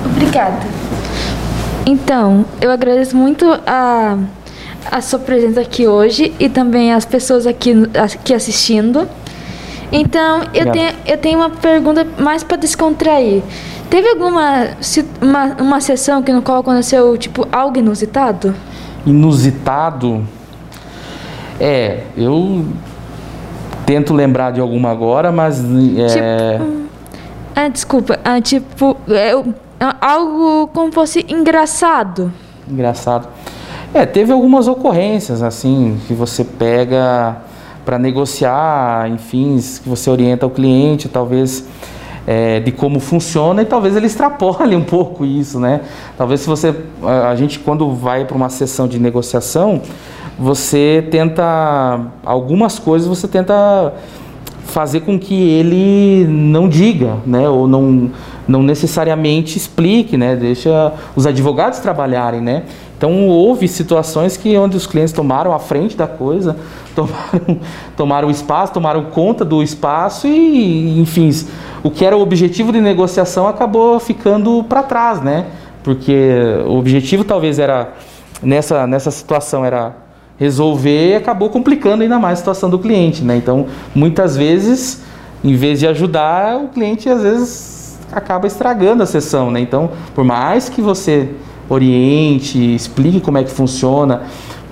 Obrigada. 0.04 0.66
Então, 1.86 2.44
eu 2.60 2.70
agradeço 2.70 3.16
muito 3.16 3.46
a, 3.66 4.18
a 4.90 5.00
sua 5.00 5.20
presença 5.20 5.60
aqui 5.60 5.86
hoje 5.86 6.34
e 6.38 6.48
também 6.48 6.92
as 6.92 7.04
pessoas 7.04 7.46
aqui, 7.46 7.72
aqui 7.94 8.34
assistindo. 8.34 9.08
Então, 9.92 10.42
eu 10.52 10.70
tenho, 10.70 10.92
eu 11.06 11.18
tenho 11.18 11.38
uma 11.38 11.50
pergunta 11.50 12.06
mais 12.18 12.42
para 12.42 12.56
descontrair. 12.56 13.42
Teve 13.88 14.08
alguma 14.08 14.68
uma, 15.20 15.44
uma 15.60 15.80
sessão 15.80 16.22
que 16.22 16.32
no 16.32 16.42
qual 16.42 16.60
aconteceu 16.60 17.16
tipo 17.16 17.46
algo 17.50 17.78
inusitado? 17.78 18.54
Inusitado? 19.04 20.24
É, 21.60 22.04
eu 22.16 22.64
tento 23.84 24.14
lembrar 24.14 24.50
de 24.52 24.60
alguma 24.60 24.90
agora, 24.90 25.30
mas 25.30 25.62
é... 25.62 26.58
Tipo, 26.58 26.80
ah, 27.54 27.68
desculpa, 27.68 28.18
ah, 28.24 28.40
tipo 28.40 28.96
é, 29.08 29.32
algo 30.00 30.68
como 30.68 30.90
fosse 30.90 31.26
engraçado. 31.28 32.32
Engraçado. 32.68 33.28
É, 33.92 34.06
teve 34.06 34.32
algumas 34.32 34.68
ocorrências 34.68 35.42
assim 35.42 35.98
que 36.06 36.14
você 36.14 36.44
pega 36.44 37.36
para 37.84 37.98
negociar, 37.98 39.10
enfim, 39.10 39.58
que 39.82 39.88
você 39.88 40.08
orienta 40.08 40.46
o 40.46 40.50
cliente, 40.50 41.08
talvez 41.08 41.66
é, 42.26 42.60
de 42.60 42.70
como 42.70 43.00
funciona 43.00 43.62
e 43.62 43.64
talvez 43.64 43.96
ele 43.96 44.06
extrapole 44.06 44.74
um 44.76 44.84
pouco 44.84 45.24
isso, 45.24 45.58
né? 45.58 45.80
Talvez 46.16 46.40
se 46.40 46.46
você, 46.46 46.74
a 47.02 47.34
gente 47.34 47.58
quando 47.58 47.92
vai 47.92 48.24
para 48.24 48.36
uma 48.36 48.48
sessão 48.48 48.86
de 48.86 48.98
negociação, 48.98 49.82
você 50.38 51.06
tenta 51.10 52.00
algumas 52.24 52.78
coisas 52.78 53.08
você 53.08 53.28
tenta 53.28 53.92
fazer 54.64 55.00
com 55.00 55.18
que 55.18 55.34
ele 55.34 56.26
não 56.28 56.68
diga, 56.68 57.16
né, 57.26 57.48
ou 57.48 57.66
não 57.66 58.10
não 58.48 58.64
necessariamente 58.64 59.56
explique, 59.56 60.16
né, 60.16 60.34
deixa 60.34 60.92
os 61.14 61.24
advogados 61.24 61.78
trabalharem, 61.78 62.40
né. 62.40 62.64
Então 62.96 63.28
houve 63.28 63.66
situações 63.68 64.36
que 64.36 64.56
onde 64.58 64.76
os 64.76 64.86
clientes 64.86 65.12
tomaram 65.12 65.54
a 65.54 65.58
frente 65.58 65.96
da 65.96 66.06
coisa, 66.06 66.56
tomaram, 66.94 67.60
tomaram 67.96 68.28
o 68.28 68.30
espaço, 68.30 68.72
tomaram 68.72 69.04
conta 69.04 69.44
do 69.44 69.62
espaço 69.62 70.26
e, 70.26 71.00
enfim, 71.00 71.30
o 71.82 71.90
que 71.90 72.04
era 72.04 72.16
o 72.16 72.20
objetivo 72.20 72.72
de 72.72 72.80
negociação 72.80 73.46
acabou 73.46 73.98
ficando 74.00 74.64
para 74.64 74.82
trás, 74.82 75.20
né? 75.22 75.46
Porque 75.82 76.30
o 76.66 76.76
objetivo 76.76 77.24
talvez 77.24 77.58
era 77.58 77.94
nessa 78.42 78.86
nessa 78.86 79.10
situação 79.10 79.64
era 79.64 79.94
resolver 80.40 81.16
acabou 81.16 81.50
complicando 81.50 82.02
ainda 82.02 82.18
mais 82.18 82.32
a 82.32 82.36
situação 82.36 82.70
do 82.70 82.78
cliente, 82.78 83.22
né? 83.22 83.36
Então, 83.36 83.66
muitas 83.94 84.34
vezes, 84.34 85.02
em 85.44 85.54
vez 85.54 85.78
de 85.78 85.86
ajudar, 85.86 86.56
o 86.56 86.68
cliente 86.68 87.10
às 87.10 87.22
vezes 87.22 87.98
acaba 88.10 88.46
estragando 88.46 89.02
a 89.02 89.06
sessão, 89.06 89.50
né? 89.50 89.60
Então, 89.60 89.90
por 90.14 90.24
mais 90.24 90.70
que 90.70 90.80
você 90.80 91.28
oriente, 91.68 92.74
explique 92.74 93.20
como 93.20 93.36
é 93.36 93.44
que 93.44 93.50
funciona, 93.50 94.22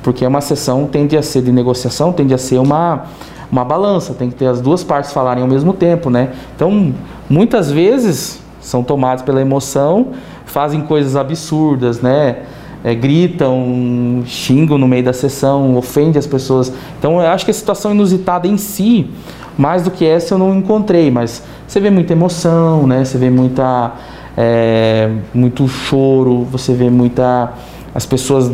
porque 0.02 0.26
uma 0.26 0.40
sessão 0.40 0.86
tende 0.86 1.18
a 1.18 1.22
ser 1.22 1.42
de 1.42 1.52
negociação, 1.52 2.14
tende 2.14 2.32
a 2.32 2.38
ser 2.38 2.58
uma 2.58 3.04
uma 3.50 3.64
balança, 3.64 4.12
tem 4.12 4.28
que 4.28 4.36
ter 4.36 4.46
as 4.46 4.60
duas 4.60 4.84
partes 4.84 5.10
falarem 5.10 5.42
ao 5.42 5.48
mesmo 5.48 5.72
tempo, 5.72 6.10
né? 6.10 6.32
Então, 6.54 6.92
muitas 7.30 7.70
vezes 7.70 8.40
são 8.60 8.82
tomados 8.82 9.24
pela 9.24 9.40
emoção, 9.40 10.08
fazem 10.44 10.82
coisas 10.82 11.16
absurdas, 11.16 12.02
né? 12.02 12.42
É, 12.84 12.94
gritam, 12.94 14.22
xingam 14.26 14.78
no 14.78 14.86
meio 14.86 15.04
da 15.04 15.12
sessão, 15.12 15.76
ofendem 15.76 16.18
as 16.18 16.26
pessoas. 16.26 16.72
Então 16.98 17.20
eu 17.20 17.28
acho 17.28 17.44
que 17.44 17.50
a 17.50 17.54
situação 17.54 17.92
inusitada 17.92 18.46
em 18.46 18.56
si, 18.56 19.10
mais 19.56 19.82
do 19.82 19.90
que 19.90 20.04
essa 20.04 20.34
eu 20.34 20.38
não 20.38 20.56
encontrei, 20.56 21.10
mas 21.10 21.42
você 21.66 21.80
vê 21.80 21.90
muita 21.90 22.12
emoção, 22.12 22.86
né? 22.86 23.04
Você 23.04 23.18
vê 23.18 23.30
muita 23.30 23.92
é, 24.36 25.10
muito 25.34 25.66
choro, 25.66 26.44
você 26.44 26.72
vê 26.72 26.88
muita 26.88 27.52
as 27.94 28.06
pessoas 28.06 28.50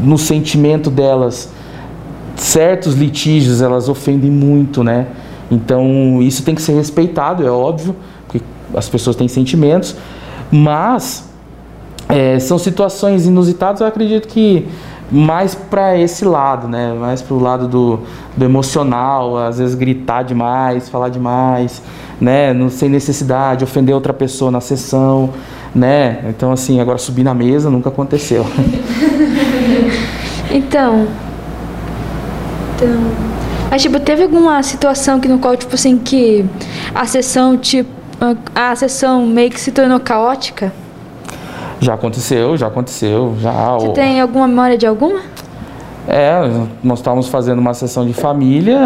no 0.00 0.18
sentimento 0.18 0.90
delas, 0.90 1.50
certos 2.36 2.94
litígios 2.94 3.62
elas 3.62 3.88
ofendem 3.88 4.30
muito, 4.30 4.84
né? 4.84 5.06
Então 5.50 6.20
isso 6.20 6.42
tem 6.42 6.54
que 6.54 6.60
ser 6.60 6.72
respeitado, 6.74 7.46
é 7.46 7.50
óbvio, 7.50 7.96
porque 8.26 8.44
as 8.74 8.88
pessoas 8.88 9.16
têm 9.16 9.28
sentimentos, 9.28 9.96
mas 10.50 11.27
é, 12.08 12.38
são 12.38 12.58
situações 12.58 13.26
inusitadas, 13.26 13.80
eu 13.80 13.86
acredito 13.86 14.26
que 14.28 14.66
mais 15.10 15.54
para 15.54 15.96
esse 15.96 16.24
lado, 16.24 16.68
né? 16.68 16.92
Mais 16.92 17.22
para 17.22 17.34
o 17.34 17.40
lado 17.40 17.66
do, 17.66 18.00
do, 18.36 18.44
emocional, 18.44 19.36
às 19.36 19.58
vezes 19.58 19.74
gritar 19.74 20.22
demais, 20.22 20.88
falar 20.88 21.08
demais, 21.08 21.82
né? 22.20 22.52
Não 22.52 22.68
sem 22.68 22.88
necessidade, 22.88 23.64
ofender 23.64 23.94
outra 23.94 24.12
pessoa 24.12 24.50
na 24.50 24.60
sessão, 24.60 25.30
né? 25.74 26.24
Então 26.28 26.52
assim, 26.52 26.80
agora 26.80 26.98
subir 26.98 27.22
na 27.22 27.34
mesa 27.34 27.70
nunca 27.70 27.88
aconteceu. 27.88 28.44
então, 30.50 31.06
então, 32.76 33.28
mas 33.70 33.82
tipo, 33.82 33.98
teve 34.00 34.22
alguma 34.24 34.62
situação 34.62 35.20
que 35.20 35.28
no 35.28 35.38
qual 35.38 35.56
tipo 35.56 35.74
assim 35.74 35.96
que 35.98 36.44
a 36.94 37.06
sessão 37.06 37.56
tipo 37.56 37.98
a 38.54 38.74
sessão 38.74 39.26
meio 39.26 39.50
que 39.50 39.60
se 39.60 39.70
tornou 39.70 40.00
caótica? 40.00 40.72
Já 41.80 41.94
aconteceu, 41.94 42.56
já 42.56 42.66
aconteceu. 42.66 43.36
Já, 43.40 43.74
Você 43.74 43.90
tem 43.90 44.20
alguma 44.20 44.48
memória 44.48 44.76
de 44.76 44.86
alguma? 44.86 45.20
É, 46.06 46.40
nós 46.82 46.98
estávamos 46.98 47.28
fazendo 47.28 47.58
uma 47.58 47.74
sessão 47.74 48.06
de 48.06 48.12
família. 48.12 48.78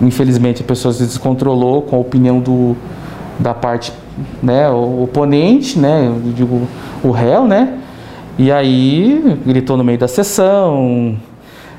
Infelizmente 0.00 0.62
a 0.62 0.64
pessoa 0.64 0.92
se 0.92 1.04
descontrolou 1.04 1.82
com 1.82 1.96
a 1.96 1.98
opinião 1.98 2.40
do, 2.40 2.76
da 3.38 3.54
parte 3.54 3.92
né, 4.42 4.70
o 4.70 5.02
oponente, 5.02 5.78
né, 5.78 6.06
eu 6.06 6.32
digo 6.32 6.68
o 7.02 7.10
réu, 7.10 7.46
né? 7.46 7.78
E 8.38 8.50
aí 8.50 9.38
gritou 9.44 9.76
no 9.76 9.84
meio 9.84 9.98
da 9.98 10.08
sessão, 10.08 11.16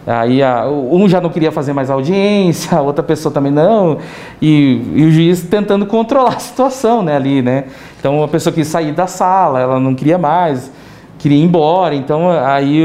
Aí 0.08 0.44
a, 0.44 0.68
um 0.70 1.10
já 1.10 1.20
não 1.20 1.32
queria 1.32 1.52
fazer 1.52 1.74
mais 1.74 1.90
audiência, 1.90 2.78
a 2.78 2.82
outra 2.82 3.04
pessoa 3.04 3.34
também 3.34 3.52
não, 3.52 3.98
e, 4.40 4.82
e, 4.94 5.04
o 5.04 5.12
juiz 5.12 5.42
tentando 5.44 5.86
controlar 5.88 6.36
a 6.36 6.40
situação 6.40 7.02
né, 7.02 7.16
ali, 7.16 7.42
né? 7.42 7.66
Então 8.00 8.24
a 8.24 8.28
pessoa 8.28 8.54
quis 8.54 8.68
sair 8.68 8.92
da 8.92 9.08
sala, 9.08 9.60
ela 9.60 9.80
não 9.80 9.96
queria 9.96 10.18
mais, 10.18 10.72
queria 11.18 11.38
ir 11.38 11.44
embora, 11.44 11.96
então 11.96 12.30
aí 12.30 12.84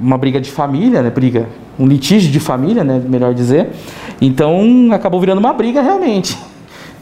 uma 0.00 0.16
briga 0.16 0.40
de 0.40 0.50
família, 0.50 1.02
né? 1.02 1.10
Briga, 1.10 1.48
um 1.78 1.86
litígio 1.86 2.30
de 2.30 2.38
família, 2.38 2.84
né? 2.84 3.02
Melhor 3.04 3.34
dizer. 3.34 3.70
Então 4.20 4.90
acabou 4.92 5.18
virando 5.18 5.38
uma 5.38 5.52
briga 5.52 5.82
realmente. 5.82 6.38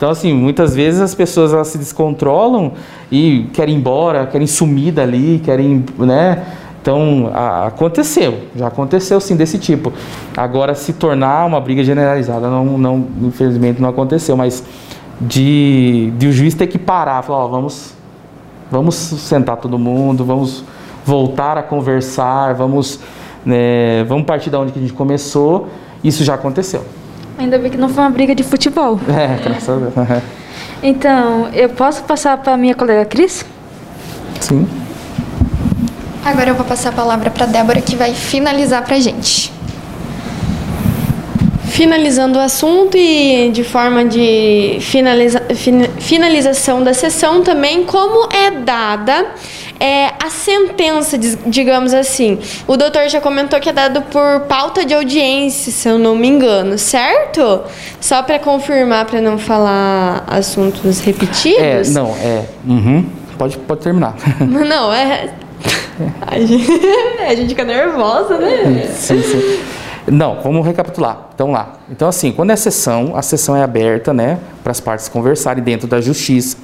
Então, 0.03 0.11
assim, 0.11 0.33
muitas 0.33 0.74
vezes 0.74 1.01
as 1.01 1.14
pessoas 1.14 1.53
elas 1.53 1.68
se 1.68 1.79
descontrolam 1.79 2.72
e 3.11 3.47
querem 3.53 3.77
ir 3.77 3.79
embora, 3.79 4.27
querem 4.27 4.49
sumir 4.49 4.93
dali, 4.93 5.41
querem, 5.45 5.85
né? 5.97 6.43
Então, 6.83 7.30
a, 7.33 7.68
aconteceu, 7.68 8.41
já 8.57 8.66
aconteceu 8.66 9.20
sim 9.20 9.37
desse 9.37 9.57
tipo. 9.57 9.93
Agora, 10.37 10.74
se 10.74 10.93
tornar 10.93 11.47
uma 11.47 11.61
briga 11.61 11.85
generalizada, 11.85 12.51
não, 12.51 12.76
não 12.76 13.07
infelizmente 13.22 13.80
não 13.80 13.89
aconteceu, 13.89 14.37
mas 14.37 14.64
de, 15.20 16.12
de 16.18 16.26
o 16.26 16.33
juiz 16.33 16.55
ter 16.55 16.66
que 16.66 16.78
parar, 16.78 17.22
falar, 17.22 17.45
ó, 17.45 17.47
vamos, 17.47 17.95
vamos 18.68 18.97
sentar 18.97 19.59
todo 19.59 19.78
mundo, 19.78 20.24
vamos 20.24 20.64
voltar 21.07 21.57
a 21.57 21.62
conversar, 21.62 22.55
vamos, 22.55 22.99
né, 23.47 24.03
vamos 24.09 24.26
partir 24.26 24.51
da 24.51 24.59
onde 24.59 24.72
que 24.72 24.80
a 24.80 24.83
gente 24.83 24.95
começou, 24.95 25.68
isso 26.03 26.24
já 26.24 26.35
aconteceu. 26.35 26.85
Ainda 27.39 27.59
bem 27.59 27.70
que 27.70 27.76
não 27.76 27.89
foi 27.89 28.03
uma 28.03 28.11
briga 28.11 28.35
de 28.35 28.43
futebol. 28.43 28.99
É, 29.09 29.39
graças 29.41 29.68
a 29.68 29.76
Deus. 29.76 30.22
Então, 30.83 31.49
eu 31.55 31.68
posso 31.68 32.03
passar 32.03 32.39
para 32.39 32.57
minha 32.57 32.74
colega 32.74 33.05
Cris? 33.05 33.47
Sim. 34.41 34.66
Agora 36.25 36.51
eu 36.51 36.55
vou 36.55 36.64
passar 36.64 36.91
a 36.91 36.93
palavra 36.93 37.31
para 37.31 37.47
Débora, 37.47 37.81
que 37.81 37.97
vai 37.97 38.14
finalizar 38.14 38.85
para 38.85 38.97
a 38.97 39.01
gente. 39.01 39.53
Finalizando 41.64 42.39
o 42.39 42.43
assunto 42.43 42.97
e 42.97 43.51
de 43.51 43.64
forma 43.64 44.05
de 44.05 44.79
finaliza, 44.81 45.41
fin, 45.55 45.85
finalização 45.99 46.83
da 46.83 46.95
sessão 46.95 47.43
também, 47.43 47.85
como 47.85 48.29
é 48.33 48.51
dada 48.51 49.27
é, 49.81 50.12
a 50.23 50.31
sentença, 50.31 51.18
digamos 51.18 51.93
assim. 51.93 52.39
O 52.68 52.77
doutor 52.77 53.09
já 53.09 53.20
comentou 53.20 53.59
que 53.59 53.68
é 53.68 53.73
dado 53.73 54.01
por 54.03 54.43
pauta 54.43 54.85
de 54.85 54.95
audiência, 54.95 55.73
se 55.73 55.89
eu 55.89 55.99
não 55.99 56.14
me 56.14 56.29
engano, 56.29 56.79
certo? 56.79 57.62
Só 58.01 58.23
para 58.23 58.39
confirmar, 58.39 59.07
para 59.07 59.20
não 59.20 59.39
falar 59.39 60.23
assuntos 60.29 61.01
repetidos. 61.01 61.59
É, 61.59 61.85
não, 61.91 62.14
é. 62.23 62.45
Uhum. 62.64 63.05
Pode, 63.37 63.59
pode 63.59 63.81
terminar. 63.81 64.14
Não, 64.41 64.93
é. 64.93 65.31
A 66.27 66.39
gente, 66.41 66.67
a 67.29 67.35
gente 67.35 67.51
fica 67.51 67.65
nervosa, 67.65 68.39
né? 68.39 68.87
Sim, 68.95 69.23
sim. 69.23 69.61
Não, 70.11 70.41
vamos 70.43 70.67
recapitular. 70.67 71.29
Então 71.35 71.53
lá. 71.53 71.75
Então 71.91 72.09
assim, 72.09 72.33
quando 72.33 72.51
é 72.51 72.57
sessão, 72.57 73.13
a 73.15 73.23
sessão 73.23 73.55
é 73.55 73.63
aberta, 73.63 74.13
né, 74.13 74.39
para 74.63 74.73
as 74.73 74.81
partes 74.81 75.09
conversarem 75.09 75.63
dentro 75.63 75.87
da 75.87 76.01
justiça. 76.01 76.57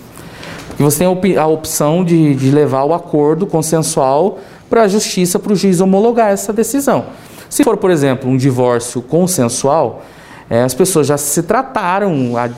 Porque 0.69 0.83
você 0.83 0.99
tem 0.99 1.37
a 1.37 1.47
opção 1.47 2.05
de, 2.05 2.35
de 2.35 2.51
levar 2.51 2.85
o 2.85 2.95
acordo 2.95 3.47
consensual 3.47 4.39
para 4.69 4.83
a 4.83 4.89
justiça, 4.89 5.39
para 5.39 5.53
o 5.53 5.57
juiz 5.57 5.81
homologar 5.81 6.31
essa 6.31 6.53
decisão. 6.53 7.07
Se 7.49 7.65
for, 7.65 7.77
por 7.77 7.91
exemplo, 7.91 8.31
um 8.31 8.37
divórcio 8.37 9.01
consensual, 9.03 10.03
é, 10.51 10.63
as 10.63 10.73
pessoas 10.73 11.07
já 11.07 11.19
se 11.19 11.43
trataram 11.43 12.37
a, 12.37 12.49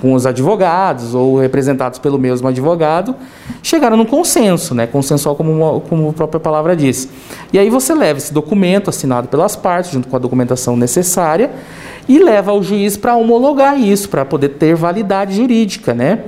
com 0.00 0.14
os 0.14 0.24
advogados 0.24 1.14
ou 1.14 1.38
representados 1.38 1.98
pelo 1.98 2.18
mesmo 2.18 2.48
advogado, 2.48 3.14
chegaram 3.62 3.98
num 3.98 4.04
consenso, 4.06 4.74
né, 4.74 4.86
consensual 4.86 5.36
como, 5.36 5.52
uma, 5.52 5.80
como 5.80 6.08
a 6.08 6.12
própria 6.12 6.40
palavra 6.40 6.74
diz. 6.74 7.08
E 7.52 7.58
aí 7.58 7.68
você 7.68 7.94
leva 7.94 8.18
esse 8.18 8.32
documento 8.32 8.88
assinado 8.88 9.28
pelas 9.28 9.54
partes, 9.56 9.90
junto 9.90 10.08
com 10.08 10.16
a 10.16 10.18
documentação 10.18 10.76
necessária, 10.76 11.50
e 12.08 12.18
leva 12.18 12.50
ao 12.50 12.62
juiz 12.62 12.96
para 12.96 13.14
homologar 13.14 13.78
isso, 13.78 14.08
para 14.08 14.24
poder 14.24 14.50
ter 14.50 14.74
validade 14.74 15.36
jurídica, 15.36 15.92
né? 15.92 16.20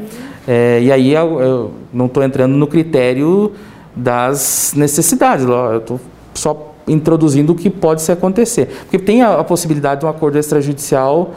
É, 0.46 0.80
e 0.82 0.92
aí 0.92 1.14
eu, 1.14 1.40
eu 1.40 1.70
não 1.92 2.06
estou 2.06 2.22
entrando 2.22 2.54
no 2.56 2.66
critério 2.66 3.52
das 3.96 4.74
necessidades, 4.76 5.46
eu 5.46 5.78
estou 5.78 6.00
só 6.34 6.69
introduzindo 6.92 7.52
o 7.52 7.54
que 7.54 7.70
pode 7.70 8.02
se 8.02 8.12
acontecer. 8.12 8.66
Porque 8.82 8.98
tem 8.98 9.22
a, 9.22 9.40
a 9.40 9.44
possibilidade 9.44 10.00
de 10.00 10.06
um 10.06 10.08
acordo 10.08 10.38
extrajudicial 10.38 11.32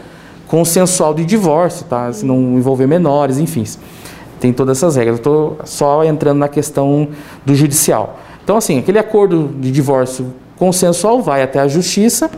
consensual 0.47 1.13
de 1.13 1.25
divórcio, 1.25 1.85
tá? 1.85 2.11
Se 2.13 2.25
não 2.25 2.57
envolver 2.57 2.85
menores, 2.85 3.39
enfim. 3.39 3.63
Tem 4.39 4.53
todas 4.53 4.77
essas 4.77 4.95
regras. 4.95 5.17
Estou 5.17 5.57
só 5.65 6.03
entrando 6.03 6.37
na 6.37 6.47
questão 6.47 7.07
do 7.45 7.55
judicial. 7.55 8.19
Então, 8.43 8.57
assim, 8.57 8.77
aquele 8.77 8.99
acordo 8.99 9.49
de 9.59 9.71
divórcio 9.71 10.33
consensual 10.57 11.21
vai 11.21 11.41
até 11.41 11.59
a 11.59 11.67
justiça. 11.67 12.29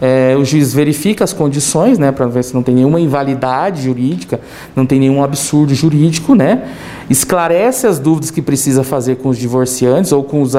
É, 0.00 0.36
o 0.38 0.44
juiz 0.44 0.74
verifica 0.74 1.24
as 1.24 1.32
condições, 1.32 1.98
né, 1.98 2.12
para 2.12 2.26
ver 2.26 2.44
se 2.44 2.52
não 2.52 2.62
tem 2.62 2.74
nenhuma 2.74 3.00
invalidade 3.00 3.82
jurídica, 3.82 4.38
não 4.74 4.84
tem 4.84 5.00
nenhum 5.00 5.24
absurdo 5.24 5.74
jurídico, 5.74 6.34
né, 6.34 6.68
esclarece 7.08 7.86
as 7.86 7.98
dúvidas 7.98 8.30
que 8.30 8.42
precisa 8.42 8.84
fazer 8.84 9.16
com 9.16 9.30
os 9.30 9.38
divorciantes 9.38 10.12
ou 10.12 10.22
com 10.22 10.42
os, 10.42 10.54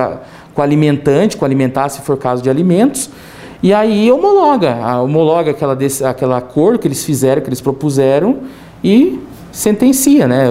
com 0.58 0.64
alimentante, 0.64 1.38
com 1.38 1.46
alimentar 1.46 1.88
se 1.90 2.02
for 2.02 2.18
caso 2.18 2.42
de 2.42 2.50
alimentos, 2.50 3.12
e 3.62 3.72
aí 3.72 4.12
homologa, 4.12 4.76
homologa 5.04 5.52
aquela, 5.52 5.78
aquela 6.10 6.38
acordo 6.38 6.80
que 6.80 6.88
eles 6.88 7.06
fizeram, 7.06 7.44
que 7.44 7.48
eles 7.48 7.62
propuseram 7.62 8.38
e 8.84 9.20
sentencia, 9.52 10.28
né? 10.28 10.48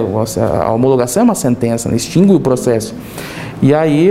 A 0.63 0.71
homologação 0.71 1.21
é 1.21 1.23
uma 1.25 1.35
sentença, 1.35 1.89
né? 1.89 1.97
extingue 1.97 2.33
o 2.33 2.39
processo. 2.39 2.95
E 3.61 3.73
aí 3.73 4.09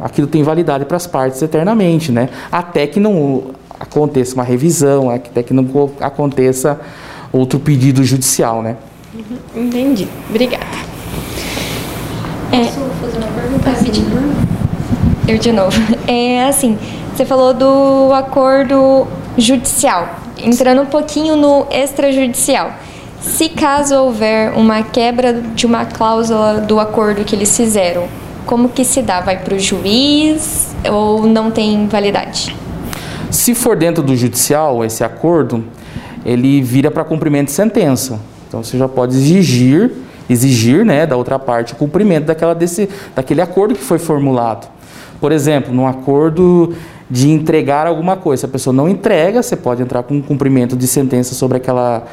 aquilo 0.00 0.26
tem 0.26 0.42
validade 0.42 0.84
para 0.84 0.96
as 0.96 1.06
partes 1.06 1.40
eternamente, 1.40 2.10
né? 2.10 2.28
Até 2.50 2.88
que 2.88 2.98
não 2.98 3.54
aconteça 3.78 4.34
uma 4.34 4.44
revisão, 4.44 5.08
até 5.08 5.40
que 5.40 5.54
não 5.54 5.68
aconteça 6.00 6.80
outro 7.32 7.60
pedido 7.60 8.02
judicial, 8.02 8.60
né? 8.60 8.76
Uhum, 9.14 9.66
entendi. 9.66 10.08
Obrigada. 10.28 10.66
É, 12.50 12.58
Posso 12.58 12.80
fazer 13.00 13.18
uma 13.18 13.28
pergunta 13.28 13.70
rapidinho? 13.70 14.25
Eu 15.28 15.38
de 15.38 15.52
novo. 15.52 15.76
É 16.06 16.44
assim, 16.44 16.78
você 17.14 17.24
falou 17.24 17.52
do 17.52 18.12
acordo 18.12 19.06
judicial. 19.36 20.08
Entrando 20.38 20.82
um 20.82 20.86
pouquinho 20.86 21.34
no 21.34 21.66
extrajudicial. 21.70 22.72
Se 23.20 23.48
caso 23.48 23.96
houver 23.96 24.52
uma 24.52 24.82
quebra 24.82 25.32
de 25.32 25.66
uma 25.66 25.84
cláusula 25.84 26.60
do 26.60 26.78
acordo 26.78 27.24
que 27.24 27.34
eles 27.34 27.56
fizeram, 27.56 28.06
como 28.44 28.68
que 28.68 28.84
se 28.84 29.02
dá? 29.02 29.20
Vai 29.20 29.38
para 29.38 29.54
o 29.54 29.58
juiz 29.58 30.74
ou 30.88 31.26
não 31.26 31.50
tem 31.50 31.88
validade? 31.88 32.54
Se 33.30 33.52
for 33.52 33.76
dentro 33.76 34.04
do 34.04 34.14
judicial, 34.14 34.84
esse 34.84 35.02
acordo, 35.02 35.64
ele 36.24 36.62
vira 36.62 36.90
para 36.90 37.02
cumprimento 37.02 37.46
de 37.46 37.52
sentença. 37.52 38.20
Então 38.46 38.62
você 38.62 38.78
já 38.78 38.86
pode 38.86 39.16
exigir, 39.16 39.90
exigir 40.30 40.84
né, 40.84 41.04
da 41.04 41.16
outra 41.16 41.36
parte 41.36 41.72
o 41.72 41.76
cumprimento 41.76 42.26
daquela 42.26 42.54
desse, 42.54 42.88
daquele 43.14 43.40
acordo 43.40 43.74
que 43.74 43.82
foi 43.82 43.98
formulado. 43.98 44.75
Por 45.20 45.32
exemplo, 45.32 45.72
num 45.72 45.86
acordo 45.86 46.74
de 47.10 47.30
entregar 47.30 47.86
alguma 47.86 48.16
coisa, 48.16 48.40
se 48.40 48.46
a 48.46 48.48
pessoa 48.48 48.74
não 48.74 48.88
entrega, 48.88 49.42
você 49.42 49.56
pode 49.56 49.82
entrar 49.82 50.02
com 50.02 50.14
um 50.14 50.22
cumprimento 50.22 50.76
de 50.76 50.86
sentença 50.86 51.34
sobre 51.34 51.56
aquela 51.56 52.04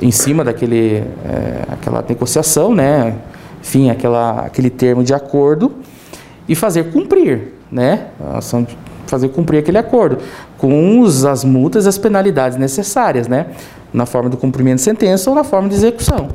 em 0.00 0.10
cima 0.10 0.44
daquele 0.44 0.98
é, 1.24 1.64
aquela 1.68 2.04
negociação, 2.08 2.74
né? 2.74 3.16
Enfim, 3.60 3.90
aquela, 3.90 4.40
aquele 4.40 4.70
termo 4.70 5.02
de 5.02 5.12
acordo 5.12 5.72
e 6.48 6.54
fazer 6.54 6.90
cumprir, 6.92 7.54
né? 7.70 8.06
Fazer 9.06 9.28
cumprir 9.28 9.58
aquele 9.58 9.78
acordo 9.78 10.18
com 10.56 11.00
os, 11.00 11.24
as 11.24 11.44
multas 11.44 11.84
e 11.84 11.88
as 11.88 11.98
penalidades 11.98 12.56
necessárias, 12.56 13.26
né? 13.28 13.46
Na 13.92 14.06
forma 14.06 14.28
do 14.28 14.36
cumprimento 14.36 14.76
de 14.76 14.82
sentença 14.82 15.28
ou 15.28 15.36
na 15.36 15.44
forma 15.44 15.68
de 15.68 15.74
execução. 15.74 16.28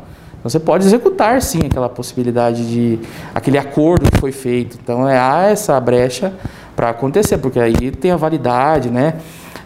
Você 0.46 0.60
pode 0.60 0.86
executar 0.86 1.42
sim 1.42 1.62
aquela 1.66 1.90
possibilidade 1.90 2.70
de 2.70 3.00
aquele 3.34 3.58
acordo 3.58 4.12
que 4.12 4.20
foi 4.20 4.32
feito. 4.32 4.78
Então 4.82 5.10
é 5.10 5.18
há 5.18 5.48
essa 5.48 5.80
brecha 5.80 6.32
para 6.76 6.92
acontecer, 6.92 7.40
porque 7.40 7.60
aí 7.60 7.90
tem 7.90 8.12
a 8.12 8.16
validade, 8.16 8.92
né? 8.92 9.16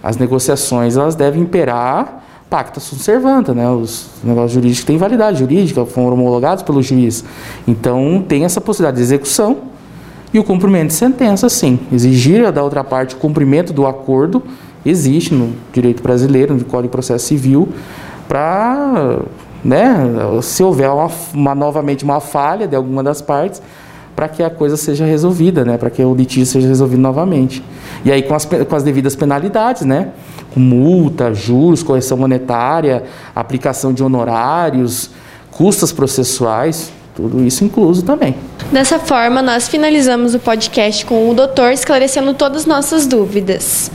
As 0.01 0.15
negociações 0.15 0.95
elas 0.95 1.15
devem 1.15 1.41
imperar 1.41 2.23
pacta 2.49 2.79
sunt 2.79 3.01
servanda, 3.01 3.53
né? 3.53 3.69
Os 3.69 4.07
negócios 4.23 4.53
jurídicos 4.53 4.85
têm 4.85 4.97
validade 4.97 5.39
jurídica, 5.39 5.85
foram 5.85 6.13
homologados 6.13 6.63
pelo 6.63 6.81
juiz. 6.81 7.25
Então 7.67 8.23
tem 8.25 8.45
essa 8.45 8.61
possibilidade 8.61 8.95
de 8.95 9.03
execução 9.03 9.57
e 10.33 10.39
o 10.39 10.45
cumprimento 10.45 10.87
de 10.87 10.93
sentença, 10.93 11.49
sim. 11.49 11.77
Exigir 11.91 12.49
da 12.53 12.63
outra 12.63 12.85
parte 12.85 13.15
o 13.15 13.17
cumprimento 13.17 13.73
do 13.73 13.85
acordo 13.85 14.41
existe 14.85 15.33
no 15.33 15.53
direito 15.73 16.01
brasileiro, 16.01 16.53
no 16.53 16.63
Código 16.63 16.83
de 16.83 16.91
Processo 16.91 17.25
Civil, 17.27 17.67
para 18.29 19.19
né, 19.63 19.95
se 20.41 20.63
houver 20.63 20.89
uma, 20.89 21.09
uma, 21.33 21.55
novamente 21.55 22.03
uma 22.03 22.19
falha 22.19 22.67
de 22.67 22.75
alguma 22.75 23.03
das 23.03 23.21
partes, 23.21 23.61
para 24.15 24.27
que 24.27 24.43
a 24.43 24.49
coisa 24.49 24.75
seja 24.75 25.05
resolvida, 25.05 25.63
né, 25.63 25.77
para 25.77 25.89
que 25.89 26.03
o 26.03 26.13
litígio 26.13 26.45
seja 26.45 26.67
resolvido 26.67 27.01
novamente. 27.01 27.63
E 28.03 28.11
aí 28.11 28.21
com 28.21 28.35
as, 28.35 28.45
com 28.45 28.75
as 28.75 28.83
devidas 28.83 29.15
penalidades, 29.15 29.83
né, 29.83 30.09
com 30.53 30.59
multa, 30.59 31.33
juros, 31.33 31.83
correção 31.83 32.17
monetária, 32.17 33.03
aplicação 33.33 33.93
de 33.93 34.03
honorários, 34.03 35.09
custas 35.51 35.93
processuais, 35.93 36.91
tudo 37.15 37.43
isso 37.43 37.63
incluso 37.63 38.03
também. 38.03 38.35
Dessa 38.71 38.99
forma, 38.99 39.41
nós 39.41 39.69
finalizamos 39.69 40.35
o 40.35 40.39
podcast 40.39 41.05
com 41.05 41.29
o 41.29 41.33
doutor 41.33 41.71
esclarecendo 41.71 42.33
todas 42.33 42.63
as 42.63 42.65
nossas 42.65 43.07
dúvidas. 43.07 43.89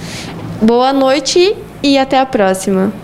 Boa 0.62 0.92
noite 0.92 1.54
e 1.82 1.98
até 1.98 2.18
a 2.18 2.24
próxima. 2.24 2.94